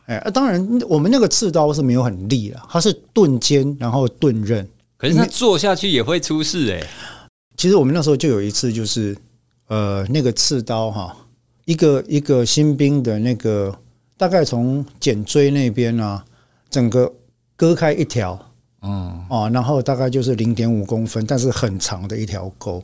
[0.09, 4.67] 哎，当然，我们那个刺刀是没有很利的，它是钝尖，然后钝刃。
[4.97, 6.83] 可是它做下去也会出事哎。
[7.55, 9.15] 其实我们那时候就有一次，就是
[9.67, 11.15] 呃，那个刺刀哈，
[11.65, 13.77] 一个一个新兵的那个，
[14.17, 16.25] 大概从颈椎那边啊，
[16.71, 17.13] 整个
[17.55, 18.39] 割开一条，
[18.81, 22.83] 嗯啊，然后大概就是零点五公分，但是很长的一条沟，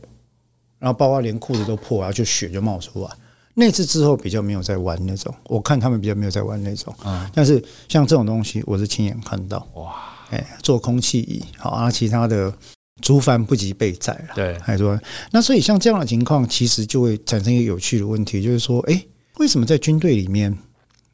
[0.77, 3.09] 然后包括连裤子都破，然后就血就冒出来。
[3.57, 6.93] 那次之后比较没有在玩那种，我看他们比较没有在玩那种。
[7.05, 9.65] 嗯，但是像这种东西，我是亲眼看到。
[9.75, 9.95] 哇，
[10.29, 12.53] 哎，做空气椅，好啊，其他的
[13.01, 14.35] 诸帆不及备载了。
[14.35, 14.99] 对，还说
[15.31, 19.05] 那所以像这样的情况，其实就会产生一个有趣的问题，就是说，哎，
[19.37, 20.55] 为什么在军队里面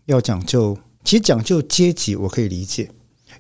[0.06, 0.78] 要讲究？
[1.04, 2.90] 其实讲究阶级我可以理解，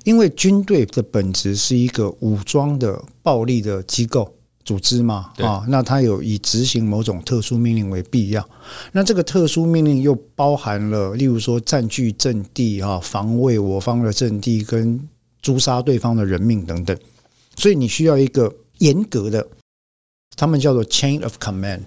[0.04, 8.47] 因为军队的本质是一个武装的暴力的机构组织嘛，啊，那他有以执行某种特殊命令为必要。
[8.91, 15.08] 那这个特殊命令又包含了，例如说占据阵地啊，防卫我方的阵地，跟
[15.41, 16.97] 诛杀对方的人命等等。
[17.56, 19.47] 所以你需要一个严格的，
[20.36, 21.82] 他们叫做 chain of command，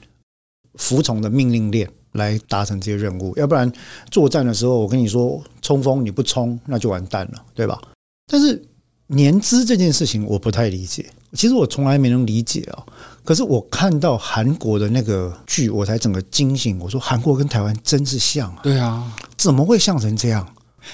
[0.75, 3.33] 服从的命令链来达成这些任务。
[3.37, 3.73] 要不然
[4.11, 7.81] 作战的时候，我跟你说冲锋你不冲，那就完蛋了，对吧？
[8.31, 8.63] 但是
[9.07, 12.83] 年资这件事情我不太理解，其实我从来没能理解啊。
[13.25, 16.79] 可是我看到韩国的那个剧，我才整个惊醒。
[16.79, 18.61] 我说韩国跟台湾真是像啊！
[18.63, 20.47] 对啊，怎么会像成这样？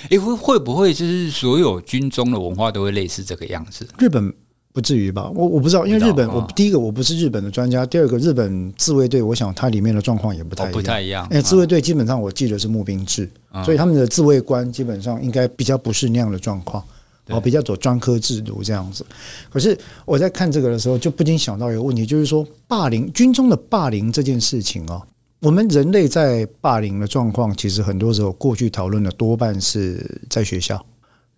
[0.08, 3.86] 诶，会会不会就是所有军中的文化都会类似这个样子？
[3.98, 4.32] 日本。
[4.72, 11.26] 不至于吧，我我不知道，因为日本，我第一个我不是日本的专家，第二个日本自卫队，我想它里面的状况也不太不太一样。
[11.28, 13.28] 哎，自卫队基本上我记得是募兵制，
[13.64, 16.84] 所以他们的自卫官基本上应该比较不是那样的状况，
[17.30, 19.04] 哦，比较走专科制度这样子。
[19.50, 25.02] 可是我在看这个的时候，就不禁想到一个问题，就是说霸凌军中的霸凌这件事情哦，
[25.40, 30.84] 我们人类在霸凌的状况，其实很多时候过去讨论的多半是在学校。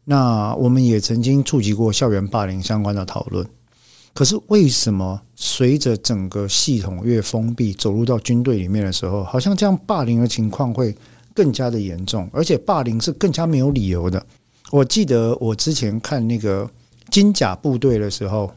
[0.05, 3.47] 那我们也曾经触及过校园霸凌相关的讨论，
[4.13, 10.93] 可是为什么随着整个系统越封闭，走入到军队里面的时候，好像这样霸凌的情况会
[11.33, 14.27] 更加的严重，而且霸凌是更加没有理由的。
[14.73, 16.69] 我记得我之前看那个
[17.11, 18.51] 金甲部队的时候，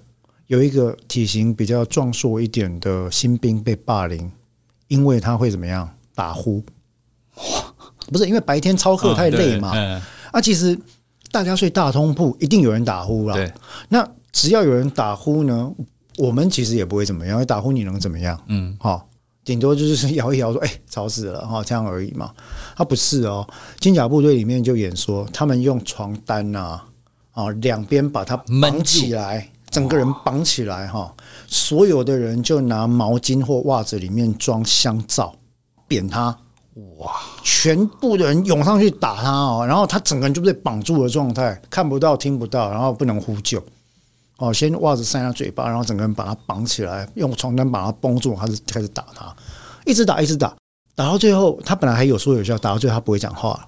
[0.47, 4.31] 有一个体型比较壮硕一点的新兵被霸凌，
[4.87, 6.63] 因为他会怎么样打呼？
[8.07, 9.75] 不是因为白天操课太累嘛？
[10.31, 10.79] 啊，其实。
[11.31, 13.35] 大家睡大通铺，一定有人打呼啦。
[13.35, 13.51] 对，
[13.89, 15.69] 那只要有人打呼呢，
[16.17, 17.45] 我们其实也不会怎么样。
[17.45, 18.41] 打呼你能怎么样？
[18.47, 19.09] 嗯，好，
[19.45, 22.31] 顶多就是摇一摇，说：“哎，吵死了！”哈，这样而已嘛。
[22.75, 23.47] 他不是哦，
[23.79, 26.81] 金甲部队里面就演说，他们用床单呐，
[27.31, 31.13] 啊，两边把它绑起来，整个人绑起来哈。
[31.47, 35.35] 所有的人就拿毛巾或袜子里面装香皂，
[35.87, 36.35] 扁他。
[36.97, 37.09] 哇！
[37.41, 43.63] 全部的人涌上去打他哦，然后他整个人就被绑住的状态，看不到、听不到，然后不能呼救。
[44.37, 49.35] 哦，先袜子塞他嘴巴，然后整个人把他绑起来，用床单把他绷住，他就开始打他，
[49.85, 50.55] 一直打，一直打，
[50.95, 53.67] 打到最后，他本来还有说有笑，打到最后他不会讲话了，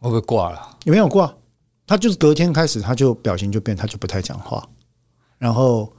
[0.00, 0.76] 会不会挂了？
[0.84, 1.32] 有没有挂？
[1.86, 4.66] 他就是隔天开始，他就表情就变，他就不太讲话，
[5.38, 5.92] 然后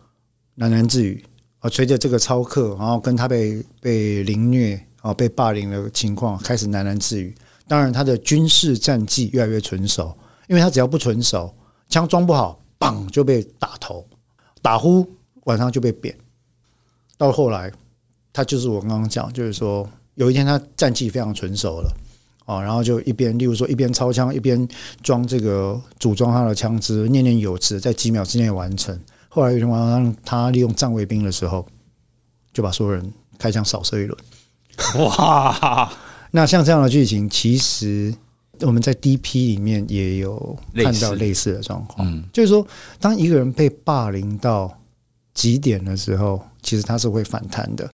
[0.58, 1.26] 喃喃自语
[1.60, 4.82] 啊，随着这个操课，然后跟他被被凌虐。
[5.04, 7.34] 啊，被霸凌的情况开始喃喃自语。
[7.66, 10.14] 当然，他的军事战绩越来越纯熟，
[10.50, 11.54] 因为他只要不纯熟，
[11.88, 14.06] 枪装不好，砰就被打头，
[14.62, 15.06] 打呼，
[15.46, 16.16] 晚上就被扁。
[17.18, 17.72] 到后来，
[18.32, 21.92] 他就是我刚刚讲，就是说有一天他战绩非常纯熟了，
[22.46, 24.68] 啊，然后就一边，例如说一边操枪，一边
[25.02, 29.00] 装这个组装他的枪支，念念有词，在几秒之内完成。
[29.30, 31.66] 后来有一天晚上，他利用站卫兵的时候，
[32.54, 34.18] 就把所有人开枪扫射一轮。
[35.00, 35.92] 哇，
[36.32, 38.14] 那像这样的剧情，其实
[38.62, 42.08] 我们在 DP 里面也有看到类似的状况。
[42.08, 42.66] 嗯，就是说，
[43.00, 44.78] 当一个人被霸凌到
[45.34, 47.90] 极点的时候，其实他是会反弹的。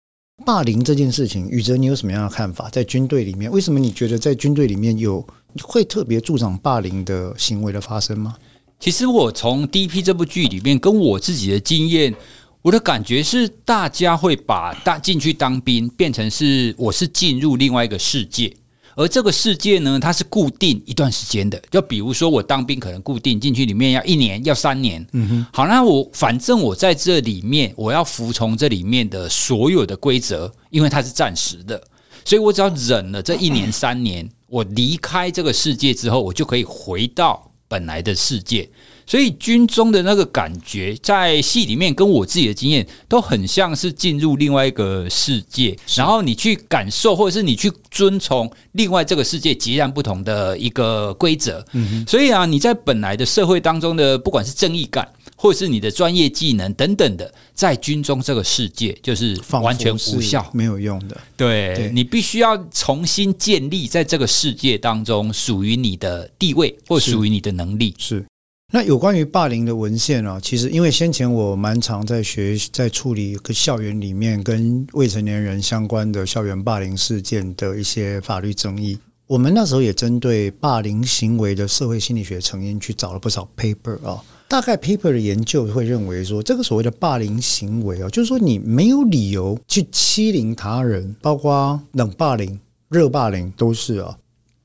[0.45, 2.69] 霸凌这件事情，宇哲，你有什么样的看法？
[2.69, 5.26] 在军队里面，为什么你觉得在军队里面有
[5.62, 8.36] 会特别助长霸凌的行为的发生吗？
[8.80, 12.15] 其实我从 DP 这部剧里面，跟我自己的经验。
[12.63, 18.56] 我的感觉是，大家会把大进去当兵变成是我是进入另外一个世界，
[19.01, 21.59] 而这个世界呢，它是固定一段时间的。
[21.71, 25.03] 就比如说我当兵，可能固定进去里面要一年，要三年。
[25.13, 31.81] 嗯哼，好，那我反正我在这里面，我要服从这里面的所有的规则，因为它是暂时的，
[32.23, 38.69] 所以我只要忍了这一年三年，我离开这个世界之后，我就可以回到本来的世界。
[39.05, 51.65] 所以军中的那个感觉，在戏里面跟我自己的经验都很像是进入另外一个世界，然后你去感受，或者是你去遵从另外这个世界截然不同的一个规则。
[51.73, 61.17] 嗯，所以啊，你在本来的社会当中的，不管是正义感，或者是你的专业技能等等的，在军中这个世界就是完全无效，没有用的。
[61.35, 67.93] 对，对你必须要重新建立在这个世界当中属于你的地位，或属于你的能力。
[67.97, 68.25] 是。
[68.73, 84.23] 那有关于霸凌的文献啊，其实因为先前我蛮常在学，在处理个校园里面跟未成年人相关的校园霸凌事件的一些法律争议，我们那时候也针对霸凌行为的社会心理学成因去找了不少 paper 啊。
[84.47, 92.57] 大概 paper 的研究会认为说，这个所谓的霸凌行为啊，就是说你没有理由去欺凌他人，包括冷霸凌、
[92.88, 94.17] 热霸凌都是啊。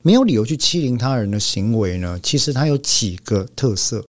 [0.07, 4.05] 没有理由去欺凌他人的行为呢，其实它有几个特色。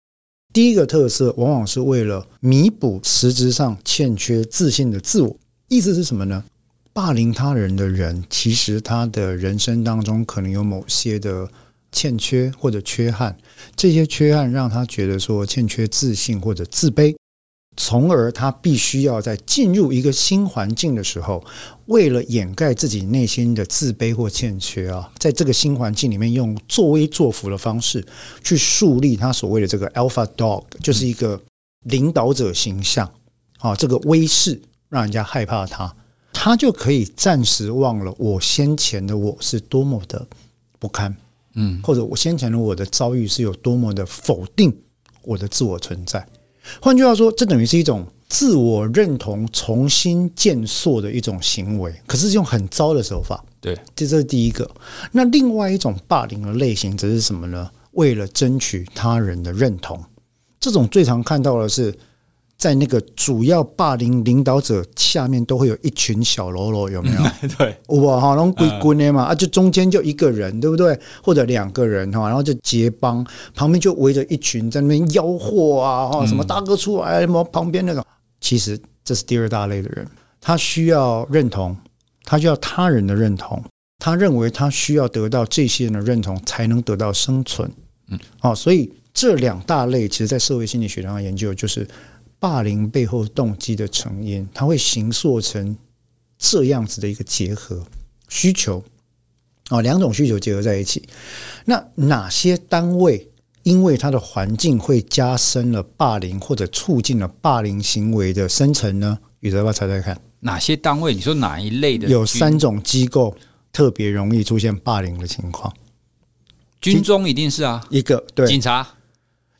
[0.52, 5.36] 第一个特色往往是为了弥补实质上欠缺自信的自我。
[5.68, 6.42] 意思是什么呢？
[6.92, 11.48] 霸凌他人的人，其实他的人生当中可能有某些的
[11.92, 13.38] 欠缺或者缺憾，
[13.76, 17.14] 这些缺憾让他觉得说欠缺自信或者自卑。
[17.76, 21.44] 从而他必须要在进入一个新环境的时候，
[21.86, 28.04] 为了掩盖自己内心的自卑或欠缺啊，在这个新环境里面用作威作福的方式
[28.42, 31.40] 去树立他所谓的这个 alpha dog，就是一个
[31.84, 33.10] 领导者形象
[33.58, 35.94] 啊，这个威势让人家害怕他，
[36.32, 40.24] 他就可以暂时忘了我先前的我是多么的
[40.78, 41.14] 不堪，
[41.54, 44.72] 嗯，或者我先前的我的遭遇是有多么的否定
[45.22, 46.24] 我的自我存在。
[46.80, 53.44] 换句话说，这等于是一种自我认同重新建塑的一种行为，可是用很糟的手法。
[53.60, 54.70] 对，这这是第一个。
[55.12, 57.70] 那另外一种霸凌的类型则是什么呢？
[57.92, 60.02] 为了争取他人的认同，
[60.58, 61.94] 这种最常看到的是。
[62.64, 67.20] 在那个主要霸凌领导者下面，都会有一群小喽啰，有没有？
[67.58, 70.98] 对，哇哈，那种鬼棍的嘛啊，就中间就一个人，对不对？
[71.22, 73.22] 或者两个人哈，然后就结帮，
[73.54, 78.02] 旁边就围着一群在那边吆喝啊，哈，什么大哥出来，什么旁边那种。
[78.40, 80.08] 其实这是第二大类的人，
[80.40, 81.76] 他需要认同，
[82.24, 83.62] 他需要他人的认同，
[83.98, 87.70] 他认为他需要得到这些人的认同，才能得到生存。
[88.08, 91.86] 嗯，哦，所以这两大类，其实在社会心理学上研究就是。
[92.38, 95.76] 霸凌背后动机的成因，它会形塑成
[96.38, 97.84] 这样子的一个结合
[98.28, 98.82] 需求
[99.68, 101.02] 啊，两种需求结合在一起。
[101.64, 103.30] 那哪些单位
[103.62, 109.18] 因为它的环境会加深了霸凌，或者促进了霸凌行为的生成呢？
[109.40, 110.20] 宇哲，要不要猜猜看？
[110.40, 111.14] 哪些单位？
[111.14, 112.08] 你说哪一类的？
[112.08, 113.34] 有三种机构
[113.72, 115.72] 特别容易出现霸凌的情况。
[116.80, 118.86] 军中一定是啊，一个对警察。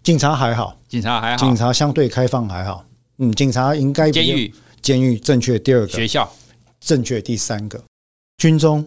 [0.05, 2.85] 警察还好，警察还好，警察相对开放还好。
[3.17, 5.59] 嗯，警察应该监狱，监狱正确。
[5.59, 6.31] 第二个学校
[6.79, 7.23] 正确。
[7.23, 7.83] 第三个
[8.37, 8.85] 军中、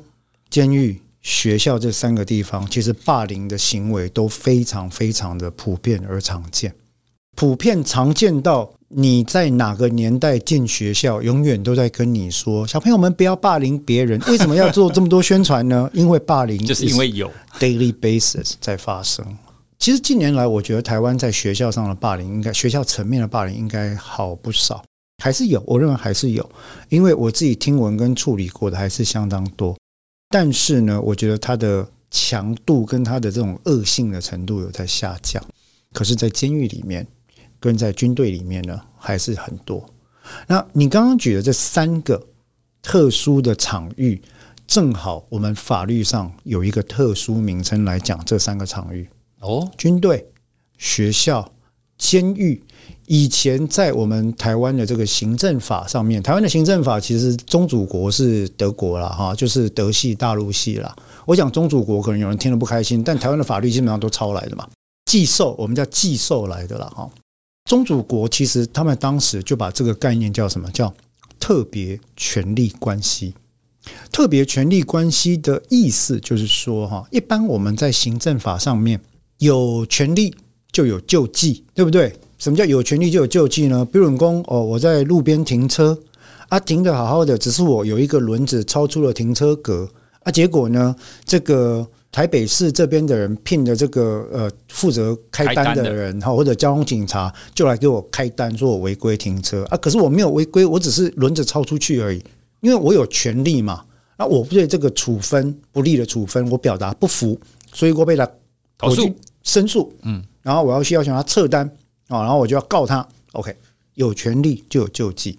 [0.48, 6.72] 监狱、学校这三个地方，其实霸凌的行为都非常非常的普遍而常见，
[7.36, 14.20] 普遍常见到你在哪个年代进学校，永远都在跟你说：“小朋友们不要霸凌别人。
[14.30, 15.90] ”为什么要做这么多宣传呢？
[15.94, 19.26] 因为霸凌就是因为有 daily basis 在发生。
[19.80, 24.84] 其实近年来，我觉得台湾在学校上的霸凌，应该学校层面的霸凌应该好不少，
[25.24, 26.50] 还是有，我认为还是有，
[26.90, 29.78] 因为我自己听闻跟处理过的还是相当多。
[30.30, 35.42] 但是呢，我觉得它的强度跟它的这种恶性的程度有在下降。
[35.94, 37.08] 可是，在监狱里面
[37.60, 39.84] 跟在军队里面呢，还是很多。
[40.48, 42.22] 那你刚刚举的这三个
[42.82, 44.22] 特殊的场域，
[44.68, 49.08] 正好我们法律上有一个特殊名称来讲这三个场域。
[49.48, 50.28] 哦，军队、
[50.78, 51.54] 学校、
[51.98, 52.62] 监狱，
[53.06, 60.94] 以前在我们台湾的这个行政法上面，台湾的行政法其实宗主国是德国了哈，就是德系大陆系了。
[61.26, 64.68] 我讲宗主国，可能有人听得不开心，但台湾的法律基本上都抄来的嘛，
[65.06, 67.10] 寄售，我们叫寄售来的了哈。
[67.70, 70.70] 宗主国其实他们当时就把这个概念叫什么？
[70.72, 70.94] 叫
[71.40, 73.34] 特别权利关系。
[74.12, 79.00] 特别权利关系的意思就是说哈，一般我们在行政法上面。
[79.40, 80.34] 有权利
[80.72, 82.14] 就有救济，对不对？
[82.38, 83.84] 什么叫有权利就有救济呢？
[83.86, 85.98] 比如说，哦，我在路边停车
[86.50, 89.90] 啊，停得好好的，只是我有一个轮子超出了停车格
[90.24, 90.96] 啊，结果呢，
[91.26, 102.24] 这个台北市这边的人聘的这个呃负责开单的人哈，或者交通警察就来给我开单，说我违规停车啊，可是我没有违规，我只是轮子超出去而已，
[102.62, 103.84] 因为我有权利嘛。
[104.18, 107.40] 那我对这个处分不利的处分，我表达不服，
[107.72, 108.28] 所以我被他。
[108.80, 109.12] 投诉
[109.48, 111.68] 申诉，嗯，然后我要需要求他撤单。
[112.10, 113.06] 啊，然后我就要告他。
[113.34, 113.54] OK，
[113.96, 115.38] 有权利就有救济，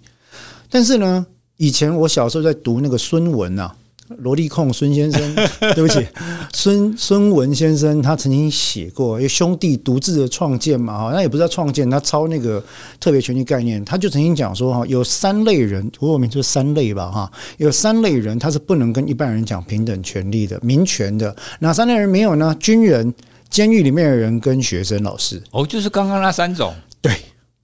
[0.69, 1.25] 但是呢，
[1.57, 3.75] 以前我小时候在读那个孙文啊，
[4.19, 5.35] 萝莉控孙先生，
[5.73, 6.05] 对不起，
[6.53, 12.63] 孙孙文先生他曾经写过，因为兄弟独自的创建嘛，哈，那也不是他创建，他抄那个
[12.99, 22.55] 特别权利概念，他就曾经讲说，哈，有三类人，我名就是三类吧，哈，有三类人他是不能跟一般人讲平等权利的，民权的，哪三类人没有呢？
[22.59, 23.11] 军人。
[23.49, 27.13] 监狱里面的人跟学生、老师，哦，就是刚刚那三种，对，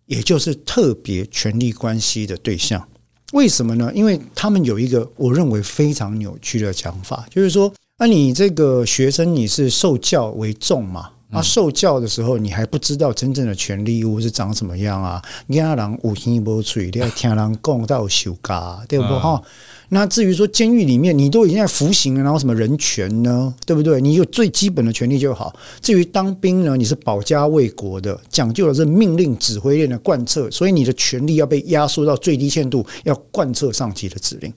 [0.07, 2.85] 也就是特别权力关系的对象。
[3.33, 3.91] 为什么呢？
[3.93, 15.21] 因为他们有一个我认为非常扭曲的讲法，就是说，那你这个学生你是受教为重嘛，啊，受教的时候你还不知道真正的权利义务是长什么样啊？
[15.47, 19.19] 你让人无心无嘴，你要听人讲到休假，对不对？
[19.19, 19.49] 哈、嗯。
[19.89, 23.53] 那至于说监狱里面你都已经在服刑了，然后什么人权呢？
[23.65, 23.99] 对不对？
[23.99, 25.53] 你有最基本的权利就好。
[25.81, 34.53] 至于当兵呢，你是保家卫国的，讲究的是命令指挥链的贯彻，所以你的权利要被压缩到最低限度，要贯彻上级的指令。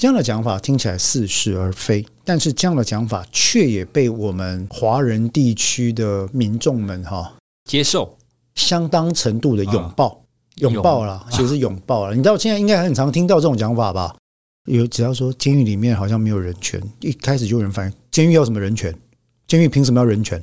[0.00, 7.34] 这样的讲法听起来似是而非，但是这样的讲法却也被我们华人地区的民众们哈
[7.66, 8.16] 接受，
[8.54, 10.24] 相当程度的拥抱，
[10.56, 12.16] 拥抱了，其实是拥抱了。
[12.16, 14.16] 你知道现在应该很常听到这种讲法吧？
[14.64, 18.98] 有只要说监狱里面好像没有人权，一开始就有人反映监狱要什么人权？
[19.46, 20.42] 监狱凭什么要人权？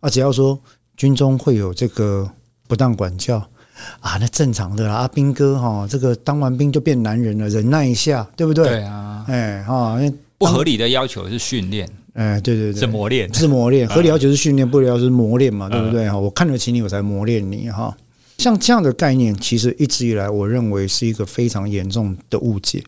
[0.00, 0.60] 啊，只要说
[0.96, 2.28] 军中会有这个
[2.66, 3.48] 不当管教
[4.00, 4.94] 啊，那正常的啦。
[4.94, 8.66] 阿兵哥哈，这个当完兵就变男人了，忍耐一下，对不对？
[8.66, 9.98] 对啊，哎哈，
[10.38, 13.88] 不合理的要求是训练，哎，对对对，是磨练，是磨练。
[13.88, 16.08] 合理要求是训练，不合理要求是磨练嘛，对不对？
[16.08, 17.96] 哈，我看得起你，我才磨练你哈。
[18.38, 22.82] 像这样的概念，其实一直以来，我认为是一个非常严重的误解。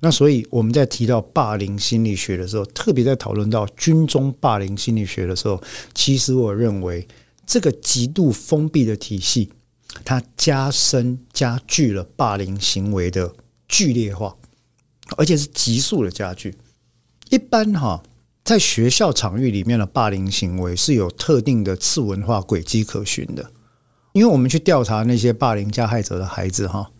[0.00, 5.62] 那所以我们在提到霸凌心理学的时候，特别在讨论到军中霸凌心理学的时候，
[5.94, 7.06] 其实我认为
[7.46, 9.50] 这个极度封闭的体系，
[10.04, 13.34] 它加深加剧了霸凌行为的
[13.68, 14.36] 剧烈化，
[15.16, 16.56] 而且是急速的加剧。
[17.30, 18.02] 一般哈，
[18.44, 23.50] 在学校场域里面的霸凌行为是有特定的次文化轨迹可循的，
[24.12, 26.90] 因为我们去调查那些霸凌加害者的孩子哈。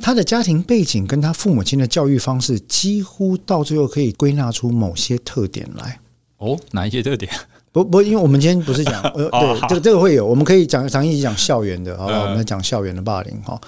[0.00, 6.00] 他的家庭背景跟他父母亲的教育方式，几乎到最后可以归纳出某些特点来。
[6.36, 7.30] 哦，哪一些特点？
[7.72, 12.22] 不不，因为我们今天不是讲， 呃，对，这个这个会有，我们可以讲讲一讲校园的，好不好？
[12.22, 13.60] 我们来讲校园的霸凌哈。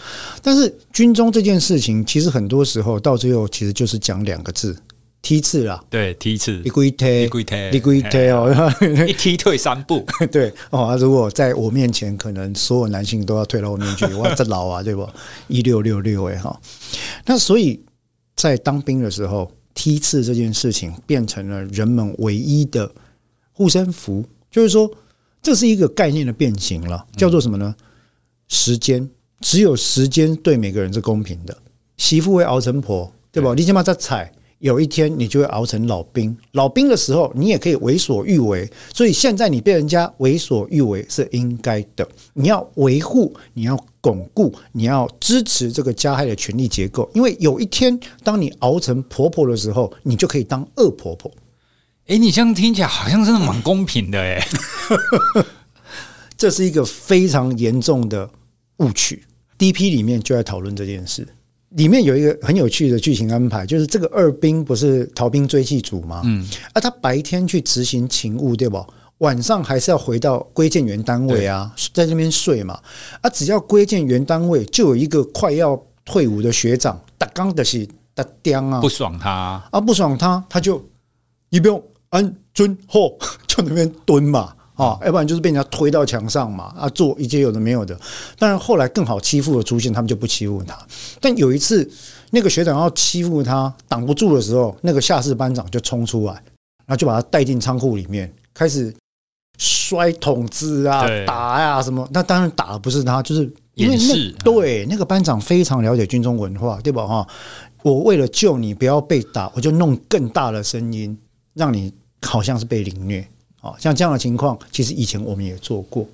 [0.42, 4.76] 但是军中这件事情，其实很多时候到最后，其实就是讲两个字。
[5.22, 8.72] 梯次啦，对，梯次，你跪退，你跪退，你跪退哦，
[9.06, 10.96] 一踢退三步， 对哦。
[10.98, 15.06] 如果在我面前，可能所有男性都要退到我面去，哇，这老啊，对不？
[15.48, 16.58] 一六六六哎哈。
[17.26, 17.78] 那所以
[18.34, 22.90] 在当兵的时候，梯次这件事情变成了人们唯一的
[23.52, 24.90] 护身符，就是说，
[25.42, 27.74] 这是一个概念的变形了，叫做什么呢？
[28.48, 29.08] 时间，
[29.40, 31.56] 只有时间对每个人是公平的。
[31.96, 33.54] 媳妇会熬成婆，对吧？
[33.54, 34.32] 你起码在踩。
[34.60, 42.06] 有一天你就会熬成老兵，老兵的时候你也可以为所欲为，所以现在你被人家为所欲为是应该的。
[42.34, 51.32] 你要维护，你要巩固，你要支持这个加害的权力结构，因为有一天当你熬成婆婆的时候，你就可以当恶婆婆。
[52.10, 54.42] 诶，你这样听起来好像真的蛮公平的诶，
[56.36, 58.28] 这是一个非常严重的
[58.78, 59.22] 误区。
[59.56, 61.24] DP 里面就在讨论这件事。
[61.68, 66.20] 里面有一个很有趣的剧情安排，就是这个二兵不是逃兵追击组吗？
[66.24, 68.84] 嗯，啊，他白天去执行勤务，对吧？
[69.18, 72.76] 晚上还是要回到归建原单位啊，在那边睡嘛。
[73.20, 80.84] 啊，只要归建原单位，就有一个快要退伍的学长，打刚的是打钉啊，不爽他啊，不爽他，他就
[81.50, 81.80] 一兵
[82.10, 84.54] 安尊后， 就那边蹲嘛。
[84.76, 87.94] 啊，要不然就是被人家推到墙上嘛，啊，做一些有的没有的。
[88.38, 90.74] 当然后来更好欺负的出现，他们就不欺负他。
[91.20, 91.86] 但有一次，
[92.30, 98.90] 那个学长要欺负他，挡不住的时候，那个下士班长就冲出来，然后就把他带进仓库里面，开始
[99.58, 102.08] 摔桶子啊、打呀、啊、什么。
[102.10, 103.42] 那当然打的不是他，就是
[103.74, 107.06] 因为那对那个班长非常了解军中文化，对吧？
[107.06, 107.28] 哈，
[107.82, 111.18] 我为了救你不要被打，我就弄更大的声音，
[111.54, 111.92] 让你
[112.22, 113.26] 好像是被凌虐。
[113.60, 116.06] 啊，像这样的情况，其实以前我们也做过，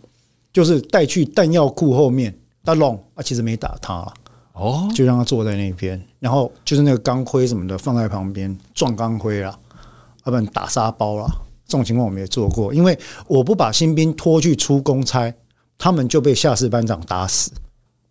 [0.53, 4.13] 就是带去弹药库后面打龙啊，其实没打他
[4.53, 9.57] 哦，就让他坐在那边，然后就是那个钢盔什么的放在旁边撞钢盔啦，
[10.25, 11.27] 要不然打沙包啦，
[11.69, 12.75] 这种情况我们也做过。
[12.75, 15.33] 因为我不把新兵拖去出公差，
[15.79, 17.53] 他们就被下士班长打死。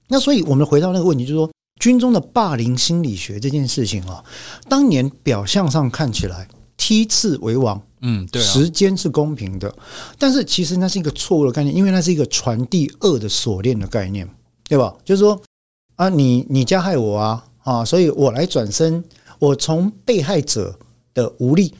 [0.07, 1.51] 那所以我们回到那个问题，就是说
[1.81, 4.23] 军中的霸凌心理学这件事情啊，
[4.69, 6.47] 当年表象上看起来
[6.77, 7.81] 梯次为王。
[8.01, 9.73] 嗯，对，时间是公平的，
[10.19, 14.29] 但是其实那是一个错误的概念，因为那是一个传递恶的锁链的概念，
[14.69, 14.93] 对吧？
[15.03, 15.41] 就是说
[15.95, 19.03] 啊，你你加害我啊啊，所以我来转身，
[19.39, 20.77] 我从被害者
[21.15, 21.73] 的无力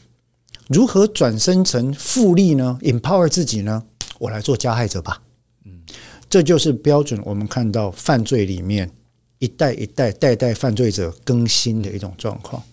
[0.68, 3.84] 如何转身成复利呢？empower 自己呢？
[4.18, 5.22] 我来做加害者吧。
[5.66, 5.82] 嗯，
[6.28, 7.22] 这就是标准。
[7.24, 8.90] 我们看到犯罪里面
[9.38, 12.64] 一代一代代代犯罪者更新的一种状况。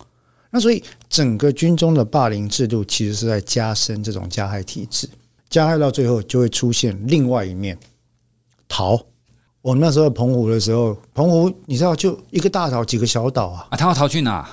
[0.54, 5.08] 那所以，整个军中的霸凌制度其实是在加深这种加害体制，
[5.48, 7.78] 加害到最后就会出现另外一面
[8.68, 9.00] 逃。
[9.62, 14.46] 我们那时候澎湖的时候，澎湖你知道就一个大岛几个小岛啊，啊，他要逃去哪？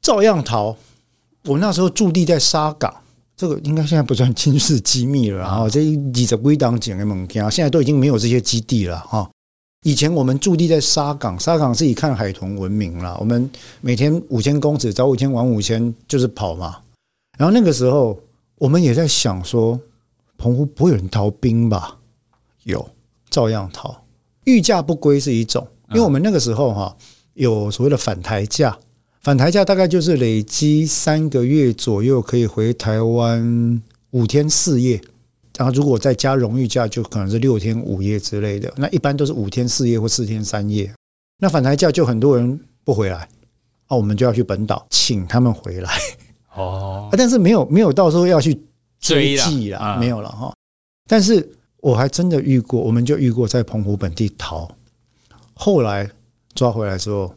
[0.00, 0.76] 照样逃。
[1.46, 2.94] 我那时候驻地在沙港，
[3.36, 5.68] 这个应该现在不算军事机密了啊。
[5.68, 5.80] 这
[6.12, 9.28] 几十归档井的门厅现在都已经没有这些基地了哈。
[9.82, 13.16] 以前我们驻地在沙港，沙港是以看海豚闻名啦。
[13.18, 13.50] 我们
[13.80, 16.76] 每天五千公尺，早五千晚五千，就是跑嘛。
[17.38, 18.20] 然后那个时候，
[18.56, 19.80] 我们也在想说，
[20.36, 21.96] 澎湖不会有人逃兵吧？
[22.64, 22.90] 有，
[23.30, 24.04] 照样逃。
[24.44, 26.94] 御驾不归是一种，因为我们那个时候哈
[27.32, 28.78] 有所谓的返台假。
[29.22, 35.00] 返台假大概就是累积三个月左右，可以回台湾五天四夜。
[35.60, 38.72] 然后如果再加荣誉假，就可能是六天五夜之类的。
[38.78, 40.90] 那一般都是五天四夜或四天三夜。
[41.38, 43.28] 那返台假就很多人不回来，
[43.88, 45.98] 啊，我们就要去本岛请他们回来。
[46.56, 48.58] 哦，但是没有没有到时候要去
[49.00, 50.50] 追记啦，没有了哈。
[51.06, 51.46] 但是
[51.80, 54.66] 我还真的遇过，我们就遇过在澎湖本地逃，
[55.52, 56.10] 后来
[56.54, 57.34] 抓回来之后。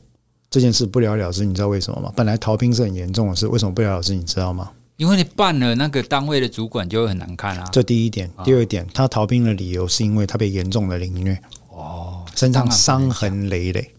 [0.49, 2.13] 这件事不了了之，你知道为什么吗？
[2.15, 4.13] 本来逃兵是很严重的事，为什么不了了之？
[4.13, 4.71] 你知道吗？
[5.03, 7.67] 因为你办了那个单位的主管就会很难看啊。
[7.73, 11.37] 这第一点，第二点，他逃兵的理由是因为他被严重的凌虐，
[11.67, 13.93] 哦，身上伤痕累累，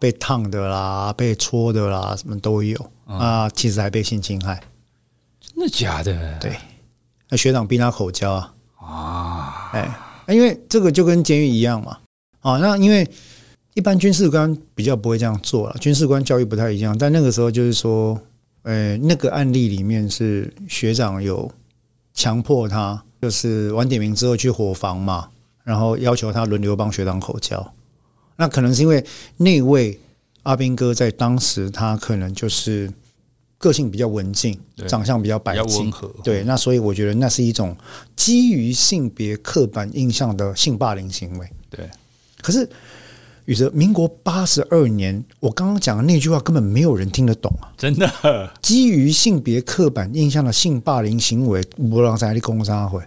[0.00, 3.50] 被烫的啦，被戳的啦，什么都有啊。
[3.50, 4.62] 其实还被性侵害，
[5.40, 6.38] 真的假的？
[6.38, 6.56] 对，
[7.28, 9.70] 那学长逼他口交啊啊！
[9.74, 11.98] 哎，因为这个就跟监狱一样嘛。
[12.40, 13.06] 啊，那因为。
[13.76, 16.96] 一般军事官比较不会这样做了，军事官教育不太一样。
[16.96, 18.16] 但那个时候就是说，
[18.64, 21.50] 呃，那个案例里面是学长有
[22.12, 25.28] 强迫他，就是晚点名之后去伙房嘛，
[25.64, 27.74] 然后要求他轮流帮学长口交。
[28.36, 29.04] 那可能是因为
[29.36, 30.00] 那位
[30.44, 32.90] 阿斌哥在当时他可能就是
[33.58, 34.58] 个性比较文静，
[34.88, 35.92] 长相比较白净，
[36.24, 37.76] 对，那所以我觉得那是一种
[38.16, 41.46] 基于性别刻板印象的性霸凌行为。
[41.68, 41.88] 对，
[42.40, 42.68] 可是。
[43.46, 47.68] 宇哲，民国八十二年，我刚刚讲的那句话根本没有人听得懂啊！
[47.76, 53.02] 真的，基于性别刻板印象的性霸凌行为，不让在立功商会。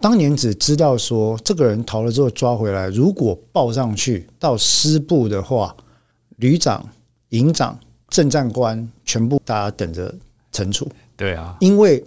[0.00, 5.74] 当年只知道说，这个人逃了之后抓回来，如果报上去到师部的话，
[6.36, 6.86] 旅长、
[7.30, 7.78] 营长、
[8.10, 10.14] 政战官全部大家等着
[10.52, 10.86] 惩处。
[11.16, 12.04] 对啊，因为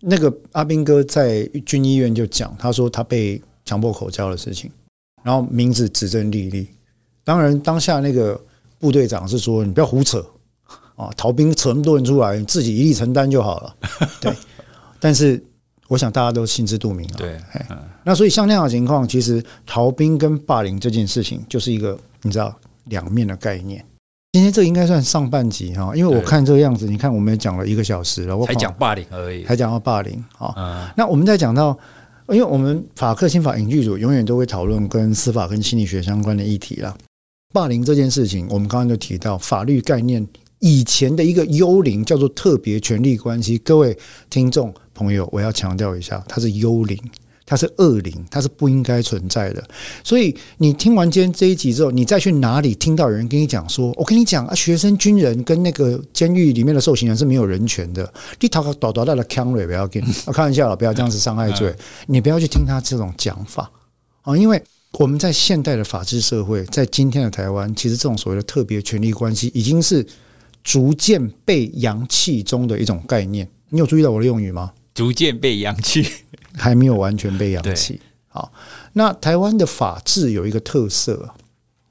[0.00, 4.70] 那个阿兵哥在军医院就讲，他说他被强迫口交的事情，
[5.22, 6.68] 然后名字指证历历。
[7.24, 8.40] 当然，当下那个
[8.78, 10.18] 部队长是说：“你不要胡扯
[10.96, 11.08] 啊！
[11.16, 13.74] 逃兵扯那么多人出来，你自己一力承担就好了。
[14.20, 14.34] ”对。
[14.98, 15.42] 但是，
[15.86, 17.14] 我想大家都心知肚明了。
[17.16, 17.40] 对。
[18.02, 22.52] 那所以像那样的情况，其实逃兵跟霸凌这件事情，就是一个你知道
[22.86, 23.84] 两面的概念。
[24.32, 30.92] 今天这应该算上半集哈，因为我看这个样子，你看我们也讲了一个小时了，我才讲霸凌而已，才讲到霸凌啊。
[30.96, 31.78] 那我们再讲到。
[32.28, 36.96] 因为我们法客新法影剧组永远都会讨论跟司法跟心理学相关的议题啦。
[37.52, 40.26] 霸凌这件事情，我们刚刚就提到法律概念
[40.58, 43.58] 以前的一个幽灵叫做特别权利关系。
[43.58, 43.96] 各位
[44.30, 46.98] 听众朋友，我要强调一下，它是幽灵。
[47.44, 49.62] 它是恶灵，它是不应该存在的。
[50.02, 61.74] 所以你听完今天这一集之后，你再去哪里听到有人跟你讲说：“我跟你讲啊，学生、军人跟那个监狱里面的受刑人是没有人权的。”你讨个倒倒大的腔瑞不要紧，开玩笑了，不要这样子伤害罪。
[62.06, 63.70] 你不要去听他这种讲法
[64.22, 64.62] 啊，因为
[64.98, 70.06] 我们在现代的法治社会，在今天的台湾，其实这种所谓的特别权利关系，已经是
[70.62, 73.48] 逐渐被扬弃中的一种概念。
[73.70, 74.72] 你有注意到我的用语吗？
[74.94, 76.06] 逐渐被扬弃。
[76.54, 77.98] 还没有完全被扬弃。
[78.28, 78.52] 好，
[78.92, 81.30] 那台湾的法治有一个特色，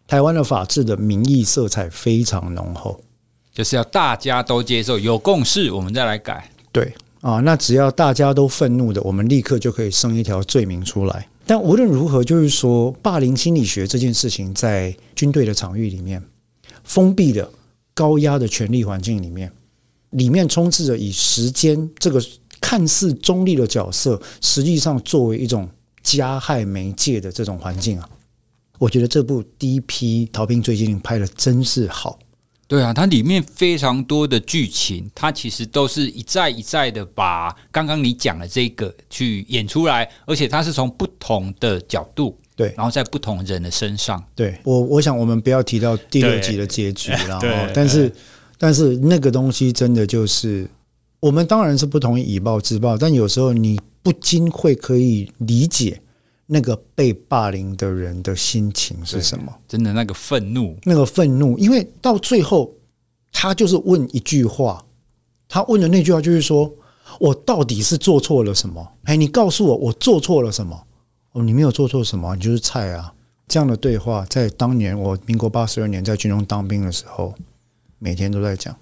[0.06, 3.02] 台湾的法治的民意色彩非常浓厚，
[3.52, 6.52] 就是要大家都接受，有共识，我们再来改。
[6.72, 11.28] 对啊，那只要大家都愤怒的，我们立刻就可以生一条罪名出来。
[11.46, 16.24] 但无论如何，就是说，霸凌心理学这件事情，在军队的场域里面，
[16.84, 17.52] 封闭的、
[17.94, 19.52] 高压的权力环境里面，
[20.12, 22.22] 里面充斥着以时间这个。
[22.64, 25.68] 看似中立的角色，实际上作为一种
[26.04, 28.08] 加害媒介的这种环境啊，
[28.78, 32.20] 我觉得这部第一批逃兵追击令拍的真是好。
[32.72, 44.24] 对啊，它里面非常多的剧情，它其实都是一再一再的把刚刚你讲的这个去演出来，而且它是从不同的角度，对，然后在不同人的身上。
[44.34, 47.42] 对我，我想我们不要提到第六集的结局了，
[47.74, 48.10] 但是
[48.58, 50.66] 但是那个东西真的就是。
[51.20, 56.02] 我们当然是不同意以暴制暴，但有时候你不禁会可以理解
[56.54, 59.58] 那个被霸凌的人的心情是什么？
[59.70, 62.70] 真的那个愤怒，那个愤怒，因为到最后
[63.32, 64.86] 他就是问一句话，
[65.48, 66.70] 他问的那句话就是说
[67.22, 70.86] ：“我到底是做错了什么？”哎，你告诉我，我做错了什么？
[71.32, 73.14] 哦，你没有做错什么，你就是菜啊！
[73.48, 77.34] 这样的对话，在当年我民国八十二年在军中当兵的时候，
[77.98, 78.76] 每天都在讲，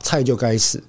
[0.00, 0.80] 菜就该死。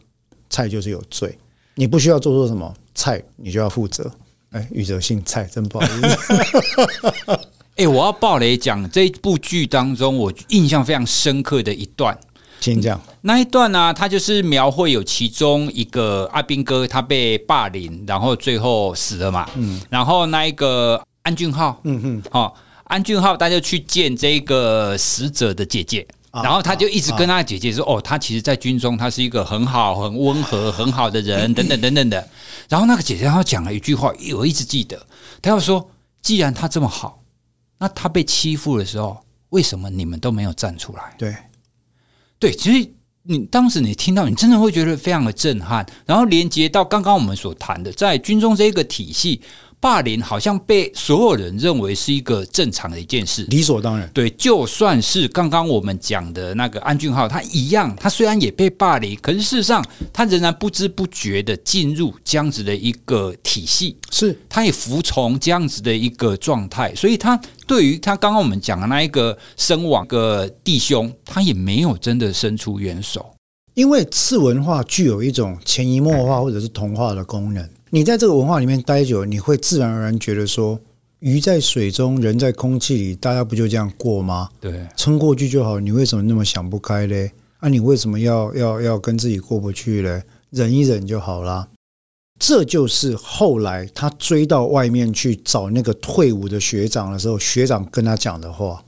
[0.52, 1.38] 菜就是有罪，
[1.76, 4.12] 你不需要做错什么，菜你就要负责。
[4.52, 7.40] 哎，宇哲姓蔡，真不好意思。
[7.78, 12.18] 哎，我要爆雷讲这一部剧当中，我印象非常深刻的一段。
[12.60, 13.94] 请讲那一段呢、啊？
[13.94, 19.50] 他就是描绘有其中一个阿兵哥，他被霸凌，然后最后死了嘛。
[19.56, 32.28] 嗯，然后那一个安俊浩，嗯哼，哦，安俊浩他就去见这个死者的姐姐，啊、然后他就一直跟他姐姐说：“啊、哦，他其实，在军中他是一个很好、很温和、很好的人， 等等等等的。”
[32.72, 35.06] 然后那个姐姐她讲了一句话，我一直记得，
[35.42, 35.92] 她要说
[36.24, 37.22] ：“既然她这么好，
[37.80, 41.36] 那她被欺负的时候，为什么你们都没有站出来？”对。
[42.40, 42.90] 对，其实
[43.24, 49.42] 你当时你听到，你真的会觉得非常的震撼，然后连接到刚刚我们所谈的，在军中这一个体系。
[49.82, 54.08] 霸凌好像被所有人认为是一个正常的一件事，理所当然。
[54.14, 73.34] 对，就算是刚刚我们讲的那个安俊浩，他一样，他虽然也被霸凌，可是事实上他仍然不知不觉的进入这样子的一个体系，是，他也服从这样子的一个状态，所以他对于他刚刚我们讲的那一个身亡的弟兄，他也没有真的伸出援手，
[73.74, 77.68] 因为次文化具有一种潜移默化或者是同化的功能。
[77.94, 80.80] 你在这个文化里面待久了，你会自然而然觉得说，
[81.20, 84.50] 鱼在水中，人在空气里，大家不就这样过吗？
[84.62, 85.78] 对，撑过去就好。
[85.78, 87.34] 你为什么那么想不开嘞？
[87.60, 90.24] 啊，你为什么要要要跟自己过不去嘞？
[90.52, 91.68] 忍一忍就好啦。
[92.40, 98.82] 这就是后来他追到外面去找那个退伍的学长的时候，学长跟他讲的话。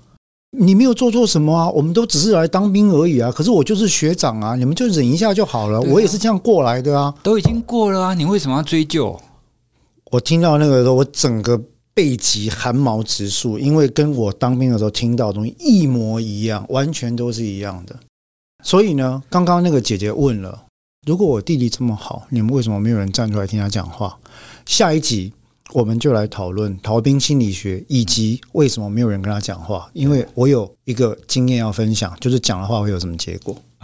[0.55, 3.31] 你没有做错什么啊，我们都只是来当兵而已啊。
[3.31, 5.81] 可是我就是学长啊，你们就忍一下就好了。
[5.81, 9.19] 我也是这样过来的啊，都已经过了啊，你为什么要追究？
[10.11, 11.59] 我听到那个时候，我整个
[11.95, 17.95] 背脊汗毛直竖，因为跟我当兵的时候听到的东西一模一样，完全都是一样的。
[18.63, 20.65] 所以呢，刚刚那个姐姐问了，
[21.07, 24.15] 如果我弟弟这么好，你们为什么没有人站出来听他讲话？
[24.67, 25.33] 下一集。
[25.71, 29.89] 我们就来讨论逃兵心理学，以及为什么没有人跟他讲话。
[29.93, 33.55] 因为我有一个经验要分享，就是讲的话会有什么结果。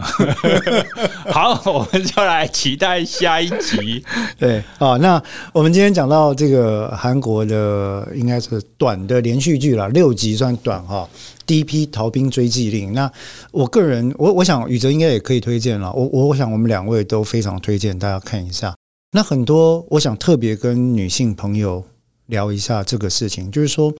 [1.30, 4.02] 好，我们就来期待下一集。
[4.38, 5.22] 对，好，那
[5.52, 11.06] 我们今天讲到这个韩国的，应该是短的连续剧了，六集算短哈。
[11.44, 13.10] 第一批逃兵追缉令，那
[13.50, 15.92] 我个人，我我想宇哲应该也可以推荐了。
[15.92, 18.74] 我我我想我们两位都非常推荐大家看一下。
[19.12, 21.84] 那很多，我想特别跟女性朋友
[22.26, 23.92] 聊一下这个事情，就是说，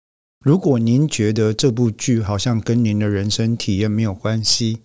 [0.45, 4.79] 如果您觉得这部剧好像跟您的人生体验没有关系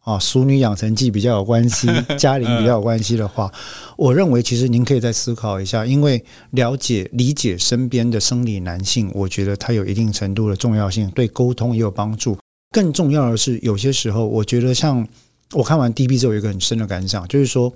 [0.00, 1.86] 啊，《熟女养成记》比较有关系，
[2.18, 3.52] 嘉玲比较有关系的话，
[3.96, 12.36] 我认为其实您可以再思考一下，因为了解、理解身边的生理男性，我觉得它有一定程度的重要性，对沟通也有帮助。
[12.72, 15.06] 更重要的是，有些时候，我觉得像
[15.52, 17.72] 我看完 DB 之后，有一个很深的感想，就是说。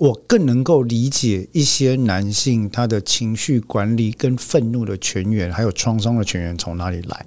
[0.00, 7.26] 我更能够理解一些男性他的情绪管理跟愤怒的泉源，还有创伤的泉源从哪里来。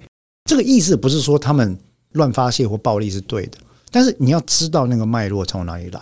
[0.50, 1.78] 这个意思不是说他们
[2.14, 3.60] 乱发泄或暴力是对的，
[3.92, 6.02] 但是你要知道那个脉络从哪里来，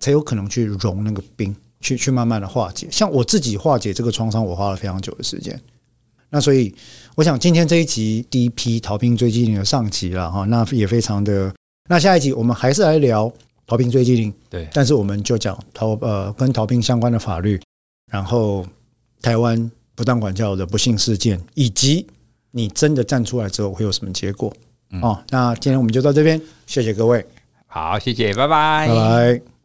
[0.00, 2.88] 才有可能去融那个冰，去去慢慢的化解。
[2.90, 5.56] 像我自己化解这个创伤，我花了非常久的时间。
[6.30, 6.74] 那所以，
[7.14, 11.54] 我想今天这一集第一批逃兵追击令的上集了哈，那也非常的。
[11.88, 13.32] 那下一集我们还是来聊。
[13.68, 17.60] 逃兵追缉令，对，但是我们就讲逃呃跟逃兵相关的法律，
[18.10, 18.66] 然后
[19.20, 22.06] 台湾不当管教的不幸事件，以及
[22.50, 24.50] 你真的站出来之后会有什么结果？
[25.02, 27.24] 哦，那今天我们就到这边，谢谢各位，
[27.66, 29.57] 好，谢谢，拜拜，拜拜。